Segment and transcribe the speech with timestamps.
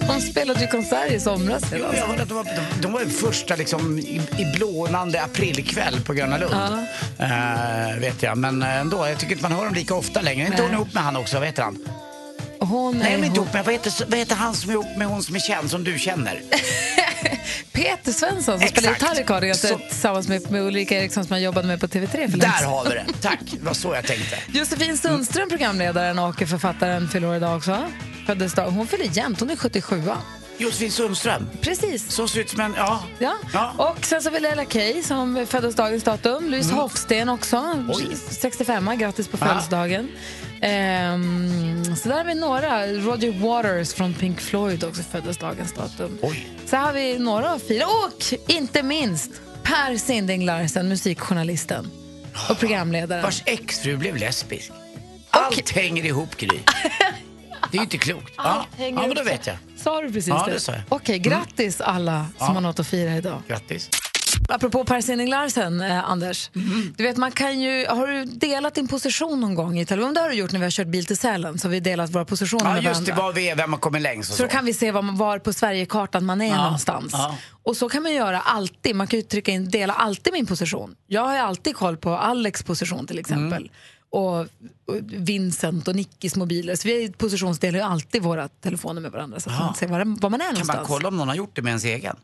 [0.00, 1.62] Hon spelade ju konsert i somras.
[1.72, 6.00] Jo, jag hörde att de var, de, de var första liksom, i, i blånande aprilkväll
[6.00, 6.54] på Gröna Lund.
[7.18, 9.08] Eh, vet jag, men ändå.
[9.08, 10.46] Jag tycker inte man hör dem lika ofta längre.
[10.46, 11.38] Inte hon ihop med han också?
[11.38, 11.78] Vad heter han?
[12.60, 13.64] Hon Nej, de är inte ihop- med.
[13.64, 15.98] Vad heter, vad heter han som är ihop med hon som är känd, som du
[15.98, 16.40] känner?
[17.72, 18.78] Peter Svensson som Exakt.
[18.78, 21.86] spelar gitarr i Cardigans Så- tillsammans med, med Ulrika Eriksson som jag jobbade med på
[21.86, 23.04] TV3 för Där har vi det.
[23.22, 24.36] Tack, det var så jag tänkte.
[24.52, 27.78] Josefin Sundström, programledaren och författaren, fyller år idag också.
[28.26, 28.70] Föddes dag.
[28.70, 30.02] Hon fyller jämnt, hon är 77.
[30.58, 31.48] Josefin Sundström.
[31.60, 32.10] Precis.
[32.12, 32.74] Så ser ut som en...
[32.76, 33.02] Ja.
[33.18, 33.34] Ja.
[33.52, 33.72] Ja.
[33.78, 36.50] Och sen så vill Ella Kay som föddes dagens datum.
[36.50, 37.90] Louise Hofsten också, Mm.
[37.94, 38.16] Oj.
[38.30, 40.08] 65 grattis på födelsedagen.
[40.60, 42.86] Ehm, så där har vi några.
[42.86, 46.18] Roger Waters från Pink Floyd också föddes dagens datum.
[46.22, 46.48] Oj.
[46.66, 47.84] Så har vi några av fyra.
[47.86, 49.30] Och inte minst
[49.62, 51.90] Per Sinding Larsen, musikjournalisten
[52.50, 53.22] och programledaren.
[53.22, 54.72] Vars exfru blev lesbisk.
[55.30, 56.58] Allt hänger ihop, Gry.
[57.70, 58.32] Det är ju inte klokt.
[58.36, 59.56] Ja, ja men då vet jag.
[59.76, 60.52] Sa du precis Ja, det?
[60.52, 60.82] det sa jag.
[60.88, 63.42] Okej, grattis alla som har något att fira idag.
[63.48, 63.90] Grattis.
[64.48, 66.50] Apropå Per Sinding Larsen, eh, Anders.
[66.54, 66.94] Mm.
[66.96, 70.14] Du vet, man kan ju, har du delat din position någon gång i telefon?
[70.14, 71.58] Det har du gjort när vi har kört bil till Sälen.
[71.58, 73.12] Så har vi delat våra positioner Ja, med just det.
[73.12, 73.24] varandra.
[73.26, 74.42] Var vi är, vem har kommit längst och Så så.
[74.42, 77.10] då kan vi se var, var på Sverigekartan man är någonstans.
[77.12, 77.36] ja.
[77.62, 78.96] Och så kan man göra alltid.
[78.96, 80.94] Man kan ju trycka in dela alltid min position.
[81.06, 83.62] Jag har ju alltid koll på Alex position till exempel.
[83.62, 83.72] Mm.
[84.14, 84.46] Och,
[85.04, 86.76] Vincent och Nickis mobiler.
[86.76, 90.30] Så vi positionsdelar ju alltid våra telefoner med varandra så att man ser var, var
[90.30, 90.76] man är Kan någonstans.
[90.78, 92.16] man kolla om någon har gjort det med ens egen?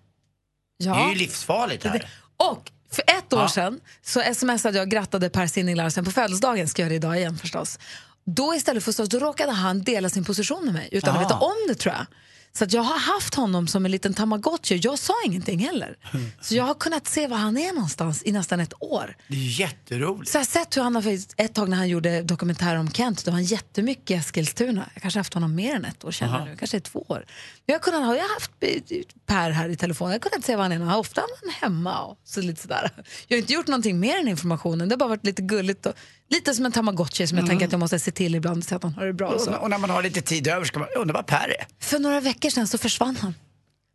[0.76, 0.94] ja.
[0.94, 2.08] Det är ju livsfarligt här.
[2.36, 3.48] Och för ett år Ja.
[3.48, 7.16] sedan så smsade jag och grattade Per Sinding Larsen på födelsedagen, ska göra det idag
[7.18, 7.78] igen förstås.
[8.24, 11.24] Då istället för så, då råkade han dela sin position med mig utan att Aha.
[11.24, 12.06] veta om det tror jag.
[12.52, 14.80] Så jag har haft honom som en liten tamagotchi.
[14.82, 15.96] Jag sa ingenting heller.
[16.40, 19.16] Så jag har kunnat se var han är någonstans i nästan ett år.
[19.28, 20.30] Det är jätteroligt.
[20.30, 23.24] Så jag har sett hur han har, ett tag när han gjorde dokumentär om Kent,
[23.24, 24.90] då var han jättemycket i Eskilstuna.
[24.94, 27.24] Jag kanske har haft honom mer än ett år känner jag nu, kanske två år.
[27.66, 28.80] Jag har, kunnat, har jag haft eh,
[29.26, 30.98] Per här i telefon, jag har kunnat se var han är.
[30.98, 32.90] Ofta är han hemma och så lite sådär.
[33.28, 35.94] Jag har inte gjort någonting mer än informationen, det har bara varit lite gulligt och
[36.30, 38.82] lite som en tamagotchi som jag tänker att jag måste se till ibland så att
[38.82, 39.28] han har det bra.
[39.28, 39.54] Och så.
[39.54, 41.66] och när man har lite tid över ska man undra vad Per är.
[41.80, 43.34] För några veckor sedan så försvann han.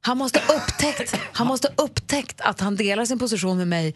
[0.01, 3.95] Han måste ha upptäckt, han måste upptäckt att han delar sin position med mig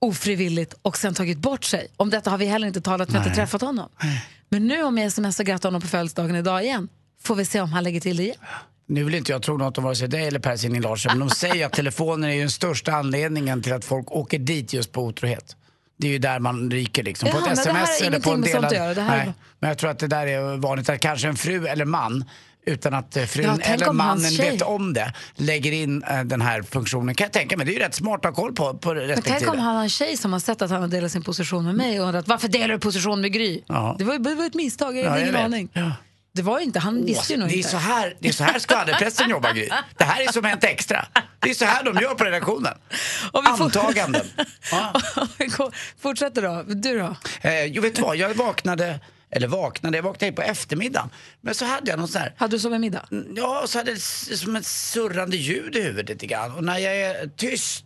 [0.00, 1.88] ofrivilligt och sen tagit bort sig.
[1.96, 3.88] Om detta har vi heller inte talat, vi har inte träffat honom.
[4.48, 6.88] Men nu om jag smsar grattar honom på födelsedagen idag igen
[7.22, 8.36] får vi se om han lägger till det igen.
[8.86, 11.28] Nu vill inte jag tro något om vare sig dig eller Per Sinding Larsen, men
[11.28, 15.04] de säger att telefonen är den största anledningen till att folk åker dit just på
[15.04, 15.56] otrohet.
[16.00, 17.28] Det är ju där man ryker liksom.
[17.28, 18.72] Jaha, på men ett sms eller på en delad...
[18.72, 21.66] göra, här Nej, men jag tror att det där är vanligt att kanske en fru
[21.66, 22.24] eller man
[22.66, 26.62] utan att eh, frun Ja, eller mannen vet om det lägger in eh, den här
[26.62, 27.14] funktionen.
[27.14, 27.66] Kan jag tänka mig.
[27.66, 29.38] Det är ju rätt smart att ha koll på, på Men respektive.
[29.38, 31.64] tänk om han har en tjej som har sett att han har delat sin position
[31.64, 33.60] med mig och undrat varför delar du position med Gry?
[33.66, 33.96] Ja.
[33.98, 35.68] Det, var, var ett misstag, jag Ja, hade jag ingen aning.
[35.72, 35.92] Ja.
[36.32, 37.68] Det var ju inte, han visste ju nog det, är inte.
[37.68, 39.68] så här, det är så här skvallerpressen jobbar, Gry.
[39.96, 41.06] Det här är som Hänt Extra.
[41.38, 42.74] Det är så här de gör på redaktionen.
[43.32, 44.26] Om vi Antaganden.
[44.70, 45.00] Ja.
[45.38, 46.62] Vi går- Fortsätter då.
[46.74, 47.16] Du då?
[47.40, 48.16] Eh, jo, vet du vad?
[48.16, 51.10] Jag vaknade, eller vaknade, jag vaknade på eftermiddagen.
[51.40, 53.08] Men så hade jag någon sån här, Hade du sovit middag?
[53.36, 56.54] ja, så hade s- som ett surrande ljud i huvudet lite grann.
[56.54, 57.84] Och när jag är tyst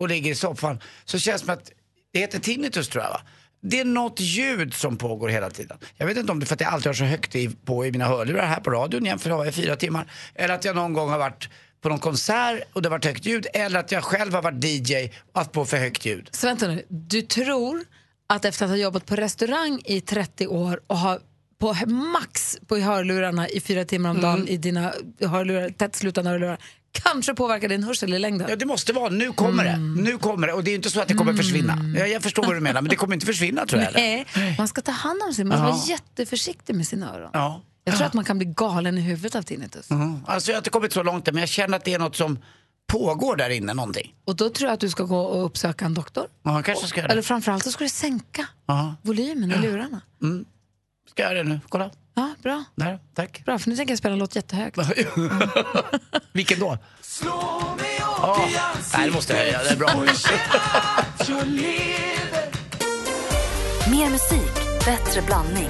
[0.00, 1.70] och ligger i soffan så känns det som att,
[2.12, 3.20] det heter tinnitus tror jag va?
[3.62, 5.78] Det är något ljud som pågår hela tiden.
[5.96, 7.86] Jag vet inte om det är för att jag alltid har så högt i, på
[7.86, 10.12] i mina hörlurar här på radion jämfört med i fyra timmar.
[10.34, 11.48] Eller att jag någon gång har varit
[11.80, 13.46] på någon konsert och det har varit högt ljud.
[13.54, 16.28] Eller att jag själv har varit DJ och haft på för högt ljud.
[16.32, 17.84] Så vänta nu, du tror
[18.26, 21.18] att efter att ha jobbat på restaurang i 30 år och ha
[21.60, 24.30] på max på hörlurarna i fyra timmar om Mm.
[24.30, 26.58] dagen i dina hörlurar, tätslutande hörlurar
[26.92, 28.46] kanske påverkar din hörsel i längden?
[28.50, 29.08] Ja, det måste vara.
[29.08, 29.76] Nu kommer det.
[30.02, 30.52] Nu kommer det.
[30.52, 31.78] Och det är inte så att det kommer försvinna.
[31.98, 33.88] Jag, jag förstår vad du menar, men det kommer inte försvinna tror jag.
[33.90, 34.00] eller?
[34.36, 35.72] Nej, man ska ta hand om sig, man ska Ja.
[35.72, 37.30] vara jätteförsiktig med sina öron.
[37.32, 37.62] Ja.
[37.84, 39.90] Jag tror att man kan bli galen i huvudet av tinnitus.
[39.90, 40.20] Mm.
[40.26, 42.16] Alltså jag har inte kommit så långt än, men jag känner att det är något
[42.16, 42.38] som
[42.92, 44.14] pågår där inne, någonting.
[44.24, 46.26] Och då tror jag att du ska gå och uppsöka en doktor.
[46.42, 47.22] Ja, jag kanske ska Eller det.
[47.22, 50.00] framförallt så ska du sänka Ja, volymen i lurarna.
[51.08, 51.60] Ska jag göra det nu?
[51.68, 51.90] Kolla.
[52.14, 52.64] Ja, bra.
[52.74, 53.42] Där, tack.
[53.44, 54.78] Bra, för nu tänker jag spela en låt jättehögt.
[56.32, 56.78] Vilken då?
[58.22, 58.48] Ja,
[58.96, 59.62] nej, det måste jag höja.
[59.62, 59.88] Det är bra.
[63.90, 65.68] Mer musik, bättre blandning.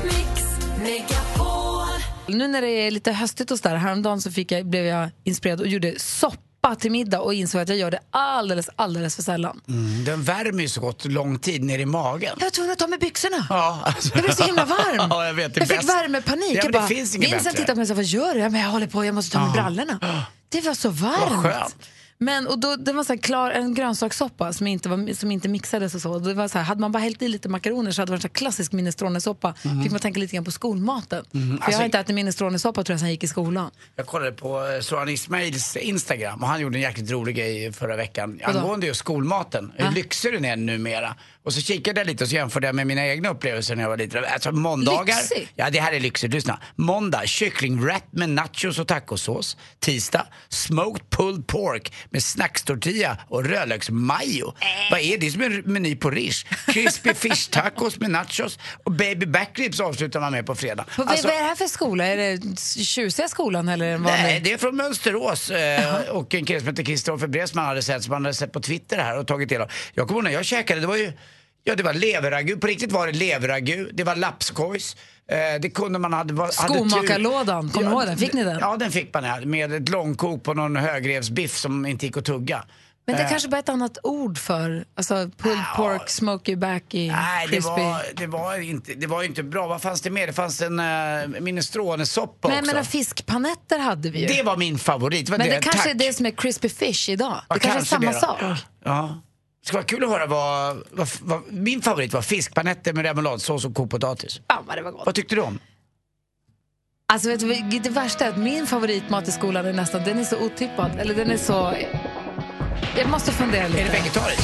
[2.27, 5.61] Nu när det är lite höstigt och sådär, häromdagen så fick jag, blev jag inspirerad
[5.61, 6.37] och gjorde soppa
[6.71, 9.61] soppa till middag och insåg att jag gör det alldeles, alldeles för sällan.
[9.69, 12.37] Mm, den värmer ju så gott lång tid ner i magen.
[12.39, 13.47] Jag var tvungen att ta med byxorna.
[13.49, 14.11] Ja, alltså.
[14.15, 15.09] Jag blev så himla varm.
[15.11, 16.59] Ja, jag vet, jag fick värmepanik.
[16.63, 18.41] Ja, jag inget Vincent tittade på mig och sa, vad gör du?
[18.41, 19.99] Ja, men jag håller på, jag måste ta med brallorna.
[20.49, 21.31] Det var så varmt.
[21.31, 21.77] Vad skönt.
[22.23, 25.95] Men, och då, det var så klar, en grönsakssoppa som inte, var, som inte mixades
[25.95, 26.19] och så.
[26.19, 28.25] Det var så här, hade man bara hällt i lite makaroner så hade det varit
[28.25, 29.55] en klassisk minestronesoppa.
[29.83, 31.25] Fick man tänka lite grann på skolmaten.
[31.31, 31.59] För jag Mhm.
[31.63, 33.71] Alltså- har inte ätit minestronesoppa tror jag sen jag gick i skolan.
[33.97, 37.97] Jag kollade på eh, Soran Ismails Instagram och han gjorde en jäkligt rolig grej förra
[37.97, 38.59] veckan Vadå?
[38.59, 39.73] angående just skolmaten.
[39.77, 41.15] Hur lyxig den är numera.
[41.45, 43.91] Och så kikade jag lite och så jämförde jag med mina egna upplevelser när jag
[43.91, 44.25] var liten.
[44.25, 45.17] Alltså måndagar.
[45.17, 45.49] Lyxig?
[45.57, 46.35] Ja, det här är lyxigt.
[46.35, 46.61] Lyssna.
[46.77, 49.57] Måndag, kycklingwrap med nachos och tacosås.
[49.79, 54.55] Tisdag, smoked pulled pork med snackstortilla och rödlöksmajo.
[54.91, 56.45] Vad är det som en meny på Rish?
[56.67, 60.85] Crispy fish tacos med nachos och baby backribs avslutar man med på fredag.
[60.97, 62.07] Vad, Alltså- vad är det här för skola?
[62.07, 64.23] Är det tjusiga skolan eller en vanlig?
[64.23, 68.05] Nej, det är från Mönsterås eh, och en kille som heter Kristoffer Bresman hade sett
[68.05, 69.71] som han hade sett på Twitter här och tagit del av.
[69.95, 71.13] Jag kommer ihåg när jag käkade, det var ju
[71.65, 72.57] Ja, det var leverragu.
[72.57, 73.91] På riktigt var det leverragu.
[73.93, 74.97] Det var lapskojs.
[75.31, 76.35] Eh, det kunde man hade...
[76.35, 76.53] hade.
[76.53, 78.17] Skomakarlådan, kommer du ihåg den?
[78.19, 78.59] Fick ni den?
[78.61, 82.25] Ja, den fick man ja, med ett långkok på någon högrevsbiff som inte gick att
[82.25, 82.65] tugga.
[83.07, 87.11] Men det Eh, kanske bara är ett annat ord för alltså pulled pork, smoky backy,
[87.11, 87.71] Nej, det crispy.
[87.71, 89.67] var, det, var inte, det var inte bra.
[89.67, 90.27] Vad fanns det mer?
[90.27, 92.75] Det fanns en uh, minestronesoppa Men jag också.
[92.75, 94.27] menar fiskpanetter hade vi ju.
[94.27, 95.29] det var min favorit.
[95.29, 95.87] var Men det kanske tack.
[95.91, 97.41] är det som är crispy fish idag.
[97.49, 98.39] Ja, Det kanske är samma det sak.
[98.85, 99.23] Ja.
[99.61, 103.65] Det skulle vara kul att höra vad, vad, vad min favorit var fiskpanetter med remouladsås
[103.65, 104.41] och kokt potatis.
[104.51, 105.07] Fan vad det var gott.
[105.07, 105.59] Vad tyckte du om?
[107.13, 110.25] Alltså vet du, det värsta är att min favoritmat i skolan är nästan, den är
[110.25, 110.91] så otippad.
[110.99, 111.75] Eller den är så...
[112.97, 113.81] Jag måste fundera lite.
[113.81, 114.43] Är det vegetariskt?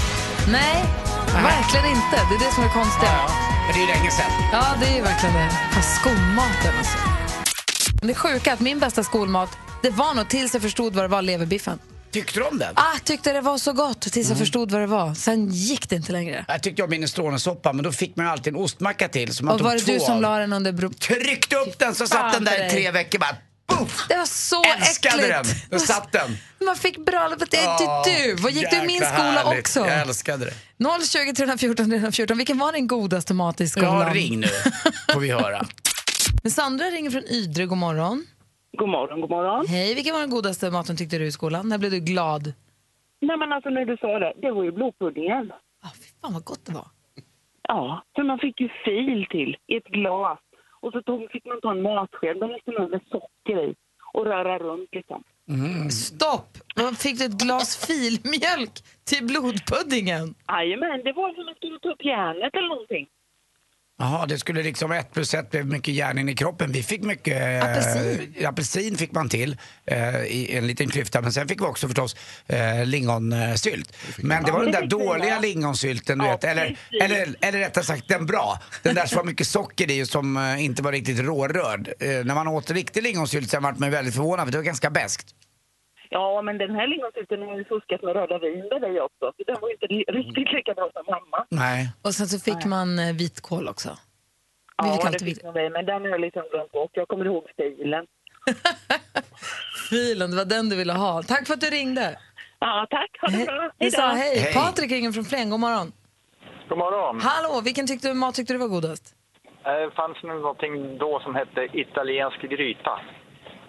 [0.53, 0.85] Nej,
[1.33, 2.17] verkligen inte.
[2.29, 3.13] Det är det som är konstiga.
[3.13, 3.29] Ja,
[3.67, 4.31] men det är ju länge sedan.
[4.53, 5.51] Ja, det är ju verkligen det.
[5.73, 6.99] Fast skolmaten alltså.
[8.03, 11.09] Det sjuka är att min bästa skolmat, det var nog tills jag förstod vad det
[11.09, 11.79] var, leverbiffen.
[12.17, 12.73] Tyckte du om den?
[12.77, 15.15] Ah, tyckte det var så gott tills jag förstod vad det var.
[15.15, 16.45] Sen gick det inte längre.
[16.49, 19.35] Jag tyckte om minestronesoppa, men då fick man alltid en ostmacka till.
[19.35, 20.21] Så man Och tog var det två du som av.
[20.23, 20.91] la den under bro...
[20.93, 23.37] Tryckte upp den så satt den där i tre veckor bara
[23.69, 24.05] Puff!
[24.09, 25.61] Det var så Älskade äckligt.
[25.71, 25.79] den!
[25.79, 26.39] Då satt den.
[26.67, 27.37] Man fick bra...
[27.51, 27.73] Det är Åh,
[28.07, 28.35] inte du.
[28.35, 29.61] Vad gick du i min jäkla skola härligt.
[29.61, 29.81] också?
[29.81, 31.07] Jag älskade det.
[31.07, 32.37] 020 314 314.
[32.39, 34.01] Vilken var din godaste mat i skolan?
[34.09, 34.49] Ja, ring nu,
[35.13, 35.67] får vi höra.
[36.43, 37.67] Men Sandra ringer från Ydre.
[37.67, 38.27] God morgon.
[38.77, 39.67] God morgon, god morgon.
[39.67, 41.69] Hej, vilken var den godaste maten tyckte du i skolan?
[41.69, 42.53] När blev du glad?
[43.21, 45.53] Nej men alltså när du sa det, det var ju blodpuddingen.
[45.83, 46.87] Ah, fy fan vad gott det var.
[47.69, 50.39] Ja, för man fick ju fil till i ett glas.
[50.81, 53.75] Och så tog, fick man ta en matsked, den med socker i
[54.13, 55.23] och röra runt liksom.
[55.91, 56.49] Stopp!
[56.77, 58.75] Vad Fick du ett glas filmjölk
[59.09, 60.35] till blodpuddingen?
[60.49, 63.07] Jajamän, det var som att man skulle ta upp järnet eller någonting.
[63.99, 66.73] Jaha, det skulle liksom ett plus ett blev mycket järn in i kroppen.
[66.73, 67.63] Vi fick mycket...
[67.63, 68.47] eh, Apelsin.
[68.47, 69.57] apelsin fick man till
[69.87, 71.21] eh, i en liten klyfta.
[71.21, 72.17] Men sen fick vi också förstås
[72.47, 73.97] eh, lingonsylt.
[74.19, 76.45] Men det var den där dåliga lingonsylten, du vet.
[76.45, 78.59] Eller, eller, eller rättare sagt den bra.
[78.83, 81.89] Den där som var mycket socker i och som eh, inte var riktigt rårörd.
[82.01, 84.91] Eh, när man åt riktig lingonsylt sen vart man väldigt förvånad för det var ganska
[84.91, 85.27] beskt.
[86.11, 89.33] Ja, men den här lingonsylten har ju fuskat med röda vinbär i också.
[89.37, 91.47] Så den var ju inte riktigt lika bra som mamma.
[91.51, 91.93] Nej.
[92.03, 93.89] Och sen så fick man eh, vitkål också.
[94.83, 96.91] Vi fick Ja, det fick man mig, men den har jag liksom glömt bort.
[96.93, 98.07] Jag kommer ihåg stilen.
[99.91, 101.23] Filen, det var den du ville ha.
[101.23, 102.19] Tack för att du ringde.
[102.59, 103.11] Ja, tack.
[103.21, 103.71] Ha det bra.
[103.79, 104.39] Vi sa hej.
[104.39, 104.55] Hej.
[104.55, 105.51] Patrik ringer från Flen.
[105.51, 105.93] God morgon.
[106.69, 107.21] God morgon.
[107.21, 109.15] Hallå, vilken tyckte du, mat tyckte du var godast?
[109.65, 113.01] Eh, Det fanns nu någonting då som hette italiensk gryta.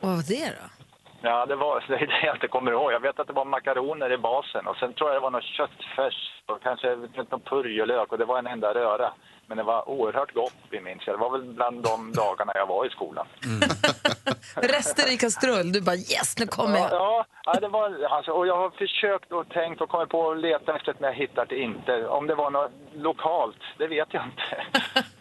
[0.02, 0.77] Vad var det då?
[1.22, 2.92] Ja, det var det är det jag inte kommer ihåg.
[2.92, 5.44] Jag vet att det var makaroner i basen och sen tror jag det var något
[5.44, 6.96] köttfärs och kanske
[7.30, 9.14] någon purjolök och det var en enda röra.
[9.50, 11.16] Men det var oerhört gott, vi minns jag.
[11.16, 13.28] Det var väl bland de dagarna jag var i skolan.
[14.56, 15.72] Rester i kastrull.
[15.72, 17.02] Du bara yes, nu kommer Ja, jag.
[17.02, 20.38] ja, ja, det var alltså, och jag har försökt och tänkt och kommit på att
[20.40, 22.08] leta efter det men jag hittar det inte.
[22.08, 24.64] Om det var något lokalt, det vet jag inte.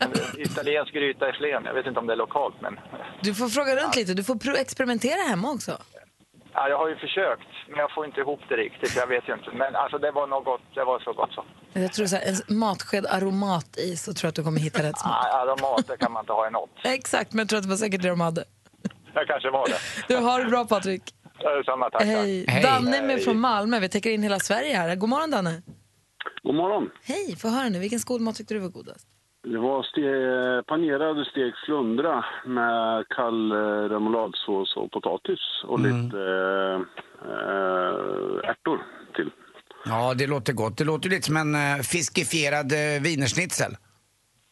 [0.38, 2.78] Italiensk gryta i Flen, jag vet inte om det är lokalt men
[3.22, 4.14] Du får fråga runt lite.
[4.14, 5.78] Du får experimentera hemma också.
[6.52, 8.96] Ja, jag har ju försökt, men jag får inte ihop det riktigt.
[8.96, 9.50] Jag vet ju inte.
[9.50, 11.44] Men alltså det var något, det var så gott så.
[11.72, 14.82] Jag tror så här, en matsked aromat i så tror jag att du kommer hitta
[14.82, 15.12] rätt smak.
[15.12, 16.70] Ja, aromat, det kan man inte ha i något.
[16.84, 18.44] Exakt, men jag tror att det var säkert det de hade.
[19.14, 19.78] Jag kanske var det.
[20.08, 21.02] Du har det bra Patrik.
[21.66, 22.00] Samma, tack.
[22.00, 22.08] tack.
[22.08, 22.44] Hej.
[22.48, 22.62] Hej.
[22.62, 23.80] Danne är med från Malmö.
[23.80, 24.96] Vi täcker in hela Sverige här.
[24.96, 25.62] God morgon Danne.
[26.42, 26.90] God morgon.
[27.04, 27.78] Hej, få höra nu.
[27.78, 29.06] Vilken skolmat tyckte du var godast?
[29.52, 33.56] Det var ste- panerad stekt flundra med kall eh,
[33.94, 36.80] remouladsås och potatis och lite eh,
[37.30, 38.78] eh, ärtor
[39.16, 39.30] till.
[39.84, 40.76] Ja, det låter gott.
[40.78, 43.76] Det låter lite som en uh, fiskifierad uh, wienerschnitzel.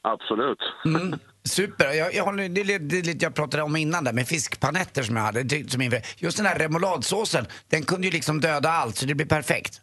[0.03, 0.59] Absolut.
[1.45, 1.93] Super.
[1.93, 5.17] Jag, jag, håller, det, är lite- det jag pratade om innan där med fiskpanetter som
[5.17, 5.43] jag hade.
[5.43, 6.01] Det- Som inför.
[6.17, 9.81] Just den här remouladsåsen, den kunde ju liksom döda allt så det blir perfekt.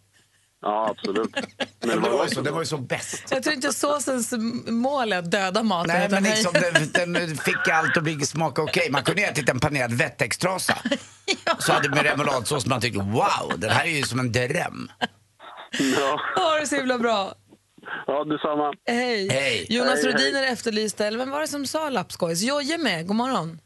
[0.62, 1.36] Ja, absolut.
[1.80, 3.24] Men Det var ju så, det var ju så bäst.
[3.32, 4.34] Jag tror inte såsens
[4.68, 5.96] mål är att döda maten.
[5.96, 8.88] Nej men liksom den, den fick allt att bli smaka okej.
[8.92, 10.78] Man kunde ju ätit en panerad wettextrasa.
[11.60, 14.92] Så hade med remouladsås man tyckte wow, den här är ju som en dröm.
[15.98, 17.34] Ja, Ha det så himla bra.
[18.08, 18.74] ja detsamma.
[18.88, 19.30] Hej.
[19.30, 19.66] Hej.
[19.70, 20.12] Jonas Hej, hej.
[20.14, 22.42] Rhodiner efterlyste, eller vem var det som sa lapskojs?
[22.42, 23.60] Jojje med, god morgon.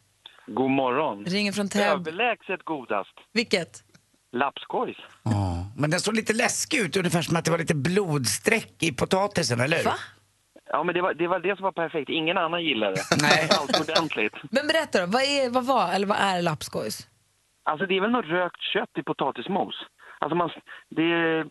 [0.48, 1.26] God morgon.
[1.26, 1.86] Ringer från Täby.
[1.86, 3.14] Överlägset godast.
[3.34, 3.84] Vilket?
[4.32, 4.98] Lapskojs.
[5.24, 8.92] Ja, Men den såg lite läskig ut, ungefär som att det var lite blodstreck i
[8.92, 9.84] potatisen, eller hur?
[9.84, 9.94] Va?
[10.70, 12.10] Ja, men det var, det var det som var perfekt.
[12.10, 13.18] Ingen annan gillade det.
[13.22, 13.50] Nej.
[13.60, 14.34] Allt ordentligt.
[14.52, 17.08] Men berätta då, vad, är, vad var eller vad är lapskojs?
[17.64, 19.76] Alltså det är väl något rökt kött i potatismos.
[20.20, 20.50] Alltså man,
[20.90, 21.46] det är,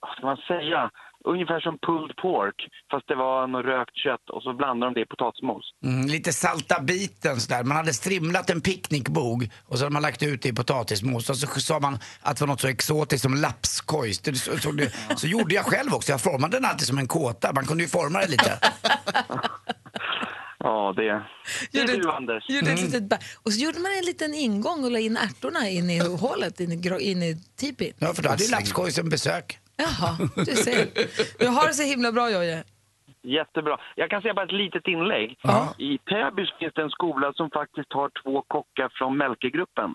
[0.00, 0.90] vad ska man säga,
[1.32, 2.54] ungefär som pulled pork.
[2.90, 5.64] Fast det var något rökt kött och så blandade de det i potatismos.
[5.84, 7.64] Mm, lite salta biten sådär.
[7.64, 11.36] Man hade strimlat en picknickbog och så hade man lagt ut det i potatismos och
[11.36, 14.20] så sa man att det var något så exotiskt som lapskojs.
[14.24, 14.72] Så, så,
[15.16, 16.12] så gjorde jag själv också.
[16.12, 17.52] Jag formade den alltid som en kåta.
[17.52, 18.58] Man kunde ju forma det lite.
[20.58, 21.02] Ja, det,
[21.72, 22.44] det är Gjorde- du Anders.
[22.48, 22.84] Gjorde Mm.
[22.84, 25.98] ett litet och så gjorde man en liten ingång och la in ärtorna in i
[26.20, 27.92] hålet, in i, in i tipin.
[27.98, 29.58] Ja, för då hade ju lapskojsen besök.
[29.76, 30.84] Jaha, du ser.
[31.38, 32.64] Du har det så himla bra Jojje.
[33.22, 33.80] Jättebra.
[33.94, 35.38] Jag kan säga bara ett litet inlägg.
[35.42, 35.74] Ja.
[35.78, 39.94] I Täby finns det en skola som faktiskt har två kockar från Melkegruppen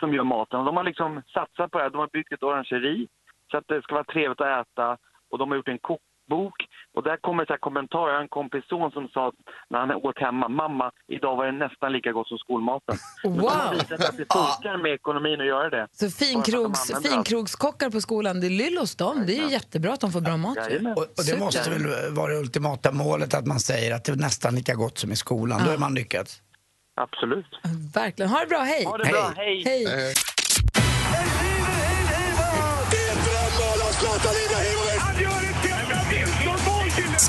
[0.00, 0.64] som gör maten.
[0.64, 1.90] De har liksom satsat på det här.
[1.90, 3.08] De har byggt ett orangeri
[3.50, 4.98] så att det ska vara trevligt att äta.
[5.30, 6.66] Och de har gjort en kokbok.
[6.96, 8.08] Och där kommer så här kommentarer.
[8.08, 9.32] Jag har en kompis son som sa
[9.70, 12.96] när han åt hemma, mamma, idag var det nästan lika gott som skolmaten.
[13.24, 13.46] Wow.
[13.46, 15.88] Att det funkar med ekonomin att göra det.
[15.92, 19.24] Så finkrogs, de finkrogskockar på skolan, det är lyll hos dem.
[19.26, 20.56] Det är ju jättebra att de får bra mat.
[20.56, 20.92] Jajamän.
[20.92, 21.44] Och, och det Super.
[21.44, 24.98] måste väl vara det ultimata målet att man säger att det är nästan lika gott
[24.98, 25.60] som i skolan.
[25.66, 26.42] Då är man lyckats.
[26.94, 27.46] Absolut.
[27.94, 28.30] Verkligen.
[28.30, 28.84] Ha det bra, hej!
[28.84, 29.62] Ha det bra, hej!
[29.64, 30.14] Hej!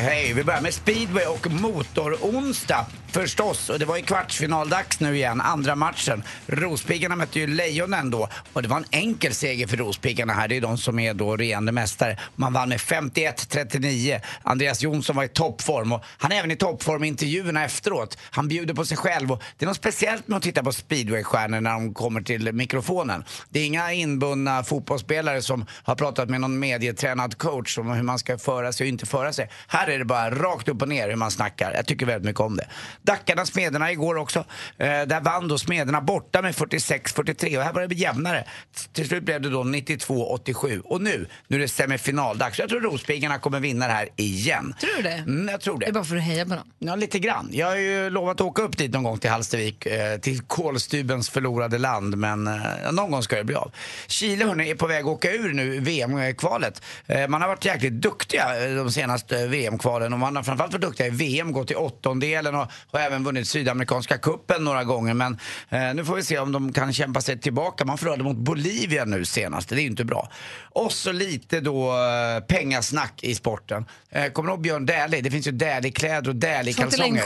[0.00, 0.32] hej.
[0.32, 2.86] Vi börjar med speedway och motoronsdag
[3.22, 3.70] förstås.
[3.70, 6.22] Och det var ju kvartsfinaldags nu igen, andra matchen.
[6.46, 10.48] Rospiggarna mötte ju Lejonen då och det var en enkel seger för Rospiggarna här.
[10.48, 12.18] Det är de som är då regerande mästare.
[12.34, 14.20] Man vann med 51-39.
[14.42, 18.18] Andreas Jonsson var i toppform och han är även i toppform i intervjuerna efteråt.
[18.30, 21.60] Han bjuder på sig själv och det är något speciellt med att titta på speedwaystjärnor
[21.60, 23.24] när de kommer till mikrofonen.
[23.48, 28.18] Det är inga inbundna fotbollsspelare som har pratat med någon medietränad coach om hur man
[28.18, 29.50] ska föra sig och inte föra sig.
[29.66, 31.72] Här är det bara rakt upp och ner hur man snackar.
[31.74, 32.66] Jag tycker väldigt mycket om det.
[33.02, 34.38] Dackarna Smederna igår också.
[34.78, 38.44] Eh, där vann då Smederna borta med 46-43 och här var det jämnare.
[38.92, 42.58] Till slut blev det då 92-87 och nu, nu är det semifinaldags.
[42.58, 44.74] Jag tror Rospiggarna kommer vinna det här igen.
[44.80, 45.10] Tror du det?
[45.12, 45.92] Mm, jag tror Det är det.
[45.92, 46.70] bara för att heja på dem.
[46.78, 47.48] Ja, lite grann.
[47.52, 51.30] Jag har ju lovat att åka upp dit någon gång till Hallstavik, eh, till kolstubens
[51.30, 53.72] förlorade land, men eh, någon gång ska det bli av.
[54.06, 56.82] Chile hörni, är på väg att åka ur nu VM-kvalet.
[57.06, 59.75] Eh, man har varit jäkligt duktiga eh, de senaste VM-kvalen
[60.12, 63.48] och man har framförallt varit duktiga i VM, gått till åttondelen och har även vunnit
[63.48, 65.14] Sydamerikanska kuppen några gånger.
[65.14, 67.84] Men eh, nu får vi se om de kan kämpa sig tillbaka.
[67.84, 70.30] Man förlorade mot Bolivia nu senast, det är ju inte bra.
[70.70, 73.84] Och så lite då eh, pengasnack i sporten.
[74.10, 75.20] Eh, kommer du ihåg Björn Dählie?
[75.20, 77.20] Det finns ju Dählie-kläder och Dählie-kalsonger.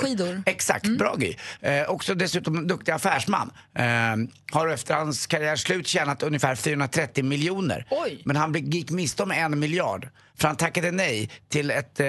[0.47, 1.39] Exakt, bra grej.
[1.61, 3.51] Eh, också dessutom en duktig affärsman.
[3.75, 3.85] Eh,
[4.53, 7.87] har efter hans karriärs slut tjänat ungefär 430 miljoner.
[8.25, 10.09] Men han gick miste om en miljard.
[10.41, 12.07] För han tackade nej till ett eh,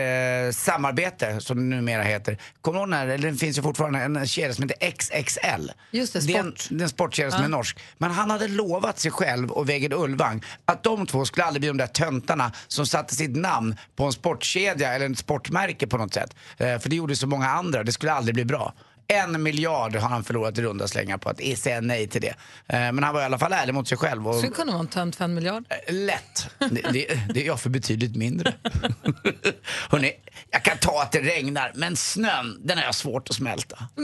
[0.53, 2.37] samarbete, som det numera heter.
[2.61, 5.71] Kommer du ihåg eller det finns ju fortfarande en kedja som heter XXL.
[5.91, 6.67] Just det, Det är en, sport.
[6.69, 7.79] det är en sportkedja som är norsk.
[7.97, 11.67] Men han hade lovat sig själv och Wägert Ulvang att de två skulle aldrig bli
[11.67, 16.13] de där töntarna som satte sitt namn på en sportkedja eller ett sportmärke på något
[16.13, 16.35] sätt.
[16.57, 18.73] Eh, för det gjorde så många andra, det skulle aldrig bli bra.
[19.07, 22.35] En miljard har han förlorat i runda slängar på att säga nej till det.
[22.67, 24.27] Eh, men han var i alla fall ärlig mot sig själv.
[24.27, 25.63] Och, Skulle kunna vara en tönt för en miljard.
[25.69, 26.49] Eh, Lätt.
[26.59, 28.53] Det, det, det är jag för betydligt mindre.
[29.89, 30.13] Hörrni,
[30.51, 33.77] jag kan ta att det regnar, men snön, den har jag svårt att smälta.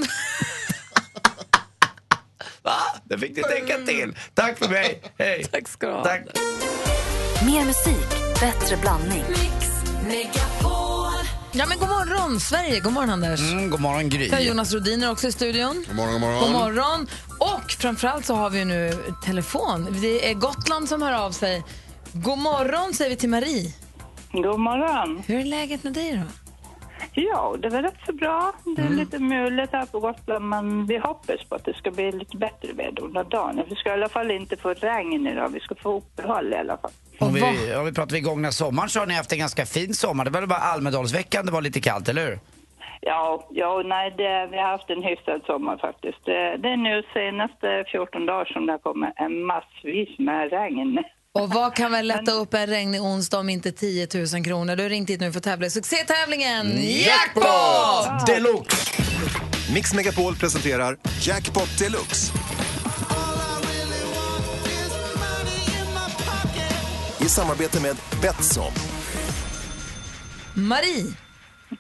[2.62, 2.76] Va?
[3.04, 4.18] Det fick ni tänka till.
[4.34, 5.02] Tack för mig.
[5.18, 5.44] Hej.
[5.52, 6.04] Tack ska du ha.
[6.04, 6.22] Tack.
[7.46, 9.24] Mer musik, bättre blandning.
[11.52, 12.80] Ja, men god morgon, Sverige.
[12.80, 13.40] God morgon, Anders.
[13.52, 14.32] Mm, god morgon, Gry.
[14.32, 15.84] Har Jonas Rodiner också i studion.
[15.88, 16.40] God morgon, god morgon.
[16.42, 17.08] God morgon.
[17.40, 18.94] Och framförallt så har vi nu
[19.26, 19.88] telefon.
[20.02, 21.64] Det är Gotland som hör av sig.
[22.14, 23.74] God morgon säger vi till Marie.
[24.32, 25.24] God morgon.
[25.28, 26.47] Hur är läget med dig då?
[27.20, 28.54] Ja, det var rätt så bra.
[28.76, 28.98] Det är Mm.
[29.00, 32.74] lite mulet här på Gotland, men vi hoppas på att det ska bli lite bättre
[32.74, 33.62] väder under dagen.
[33.70, 36.78] Vi ska i alla fall inte få regn idag, vi ska få uppehåll i alla
[36.78, 36.92] fall.
[37.20, 39.94] Om vi, om vi pratar vid gångna sommaren så har ni haft en ganska fin
[39.94, 40.26] sommar.
[40.26, 42.40] Det var bara Almedalsveckan det var lite kallt, eller hur?
[43.02, 46.26] Ja, ja nej, det, vi har haft en hyfsad sommar faktiskt.
[46.26, 51.04] Det, det är nu senaste 14 dagar som det har kommit en massvis med regn.
[51.42, 54.76] Och vad kan väl lätta upp en regnig onsdag om inte 10 000 kronor?
[54.76, 58.26] Du har ringt hit nu för att tävla i succétävlingen Jackpot!
[58.28, 58.92] Deluxe!
[59.74, 62.34] Mix Megapol presenterar Jackpot Deluxe.
[67.22, 68.72] I samarbete med Betsson.
[70.54, 71.06] Marie,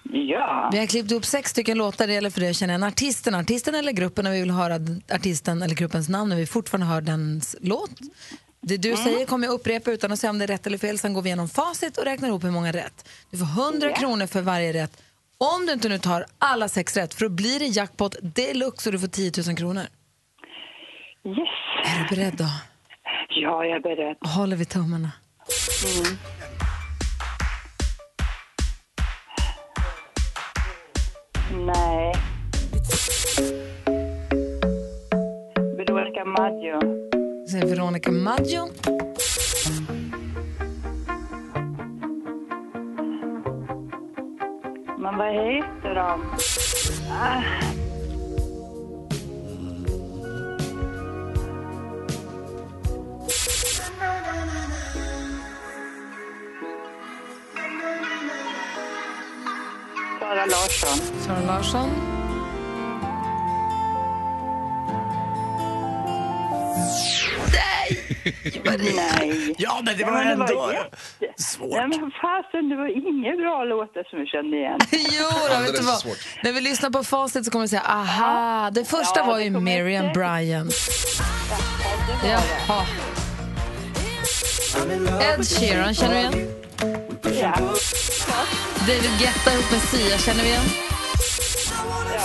[0.03, 2.07] Ja, vi har klippt ihop sex stycken låtar.
[2.07, 4.79] Det gäller för dig att känna igen artisten, artisten eller gruppen när vi vill höra
[5.11, 7.91] artisten eller gruppens namn när vi fortfarande hör dens låt.
[8.61, 10.99] Det du säger kommer jag upprepa utan att säga om det är rätt eller fel.
[10.99, 13.09] Sen går vi igenom facit och räknar ihop hur många rätt.
[13.31, 15.03] Du får 100 kronor för varje rätt.
[15.37, 18.93] Om du inte nu tar alla sex rätt, för då blir det jackpot deluxe och
[18.93, 19.83] du får 10 000 kronor.
[21.25, 21.37] yes.
[21.85, 22.49] Är du beredd då?
[23.29, 24.17] Ja, jag är beredd.
[24.21, 25.11] Håller vi tummarna.
[25.83, 26.17] Nej.
[37.97, 38.69] Veronica Maggio.
[44.97, 46.21] Men vad heter de?
[47.11, 47.41] Ah.
[60.19, 60.99] Sara Larsson.
[61.21, 62.16] Sara Larsson.
[68.95, 69.55] Nej.
[69.57, 71.69] Ja, men det Ja, var men det var ändå jätte- svårt.
[71.71, 74.79] Nej, men fasen, det var inga bra låtar som jag kände igen.
[74.91, 76.03] Jo, då, vet du vad?
[76.43, 78.69] När vi lyssnar på facit så kommer vi säga aha.
[78.71, 80.19] Det första Ja, var ju Miriam inte.
[80.19, 80.73] Bryant.
[82.25, 82.85] Jaha.
[85.21, 86.49] Ed Sheeran känner vi igen.
[87.41, 87.53] Ja.
[88.87, 90.63] David Guetta ihop med Sia känner vi igen.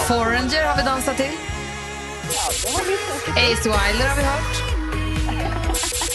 [0.08, 1.30] Foreigner har vi dansat till.
[3.36, 4.71] Ace Wilder har vi hört.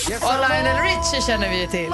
[0.08, 1.90] Och Lionel Richie känner vi ju till.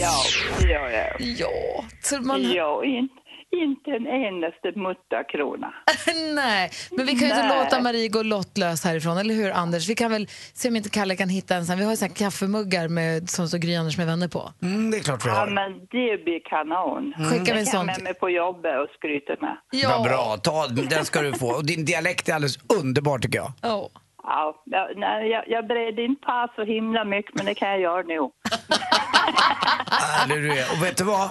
[0.00, 0.12] Ja,
[0.60, 1.20] det gör jag.
[1.20, 2.42] Ja, så man...
[2.52, 3.08] Ja, in,
[3.52, 5.74] inte en endaste muttakrona.
[6.34, 7.64] Nej, men vi kan ju inte Nej.
[7.64, 9.88] låta Marie gå lottlös härifrån, eller hur Anders?
[9.88, 11.78] Vi kan väl se om inte Kalle kan hitta en sån.
[11.78, 14.52] Vi har ju här kaffemuggar med, som står Gry Anders med vänner på.
[14.62, 15.46] Mm, det är klart vi Ja, har.
[15.46, 17.14] men det blir kanon.
[17.30, 17.86] Skicka vi en Det kan sån.
[17.86, 19.56] med mig på jobbet och skryta med.
[19.90, 21.48] Vad bra, ta, den ska du få.
[21.48, 23.52] Och din dialekt är alldeles underbar tycker jag.
[23.62, 23.88] Ja.
[24.26, 27.80] Ja, ja, nej, jag, jag bredde inte på så himla mycket, men det kan jag
[27.80, 28.18] göra nu.
[29.90, 30.72] Härlig du är.
[30.72, 31.30] Och vet du vad?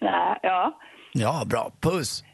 [0.00, 0.78] Nej, ja,
[1.12, 1.70] Ja, bra.
[1.80, 2.24] Puss.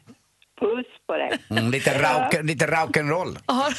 [0.59, 1.39] Puss på dig.
[1.49, 3.37] Mm, lite, rock, lite rock'n'roll.
[3.47, 3.69] Ha,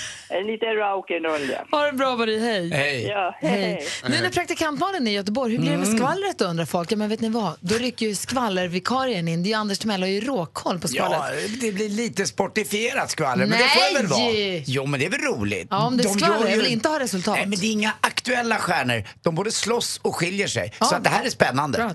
[0.46, 1.78] Lite rock'n'roll, ja.
[1.78, 2.70] ha det bra Marie, hej.
[2.70, 3.02] Hej.
[3.06, 3.86] Ja, hej, Hej.
[4.08, 5.98] Nu när praktikantmalen är i Göteborg, hur blir det med Mm.
[5.98, 6.92] skvallret då undrar folk?
[6.92, 7.52] Ja, men vet ni vad?
[7.60, 9.42] Då rycker ju skvallervikarien in.
[9.42, 11.20] Det är ju Anders Timell har ju råkoll på skvallret.
[11.20, 14.20] Ja, det blir lite sportifierat skvaller, men det får det väl vara.
[14.20, 14.64] Nej!
[14.66, 15.66] Jo, men det är väl roligt.
[15.70, 17.34] Ja, om det är De skvaller, jag vill inte ha resultat.
[17.36, 19.04] Nej, men det är inga aktuella stjärnor.
[19.22, 20.72] De både slåss och skiljer sig.
[20.78, 21.78] Så att det här är spännande.
[21.78, 21.90] Bra.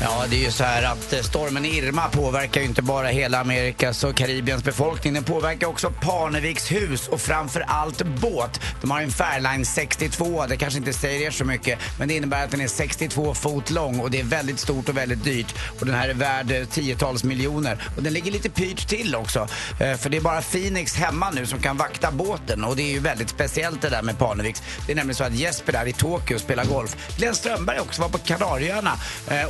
[0.00, 3.40] Ja, det är ju så här att eh, stormen Irma påverkar ju inte bara hela
[3.40, 5.14] Amerikas och Karibiens befolkning.
[5.14, 8.60] Den påverkar också Parneviks hus och framför allt båt.
[8.80, 12.44] De har en Fairline 62, det kanske inte säger er så mycket, men det innebär
[12.44, 15.54] att den är 62 fot lång och det är väldigt stort och väldigt dyrt.
[15.80, 17.78] Och den här är värd eh, tiotals miljoner.
[17.96, 19.48] Och den ligger lite pyrt till också,
[19.80, 22.92] eh, för det är bara Phoenix hemma nu som kan vakta båten och det är
[22.92, 24.62] ju väldigt speciellt det där med Parneviks.
[24.86, 26.96] Det är nämligen så att Jesper där i Tokyo spelar golf.
[27.16, 28.92] Glenn Strömberg också var på Kanarieöarna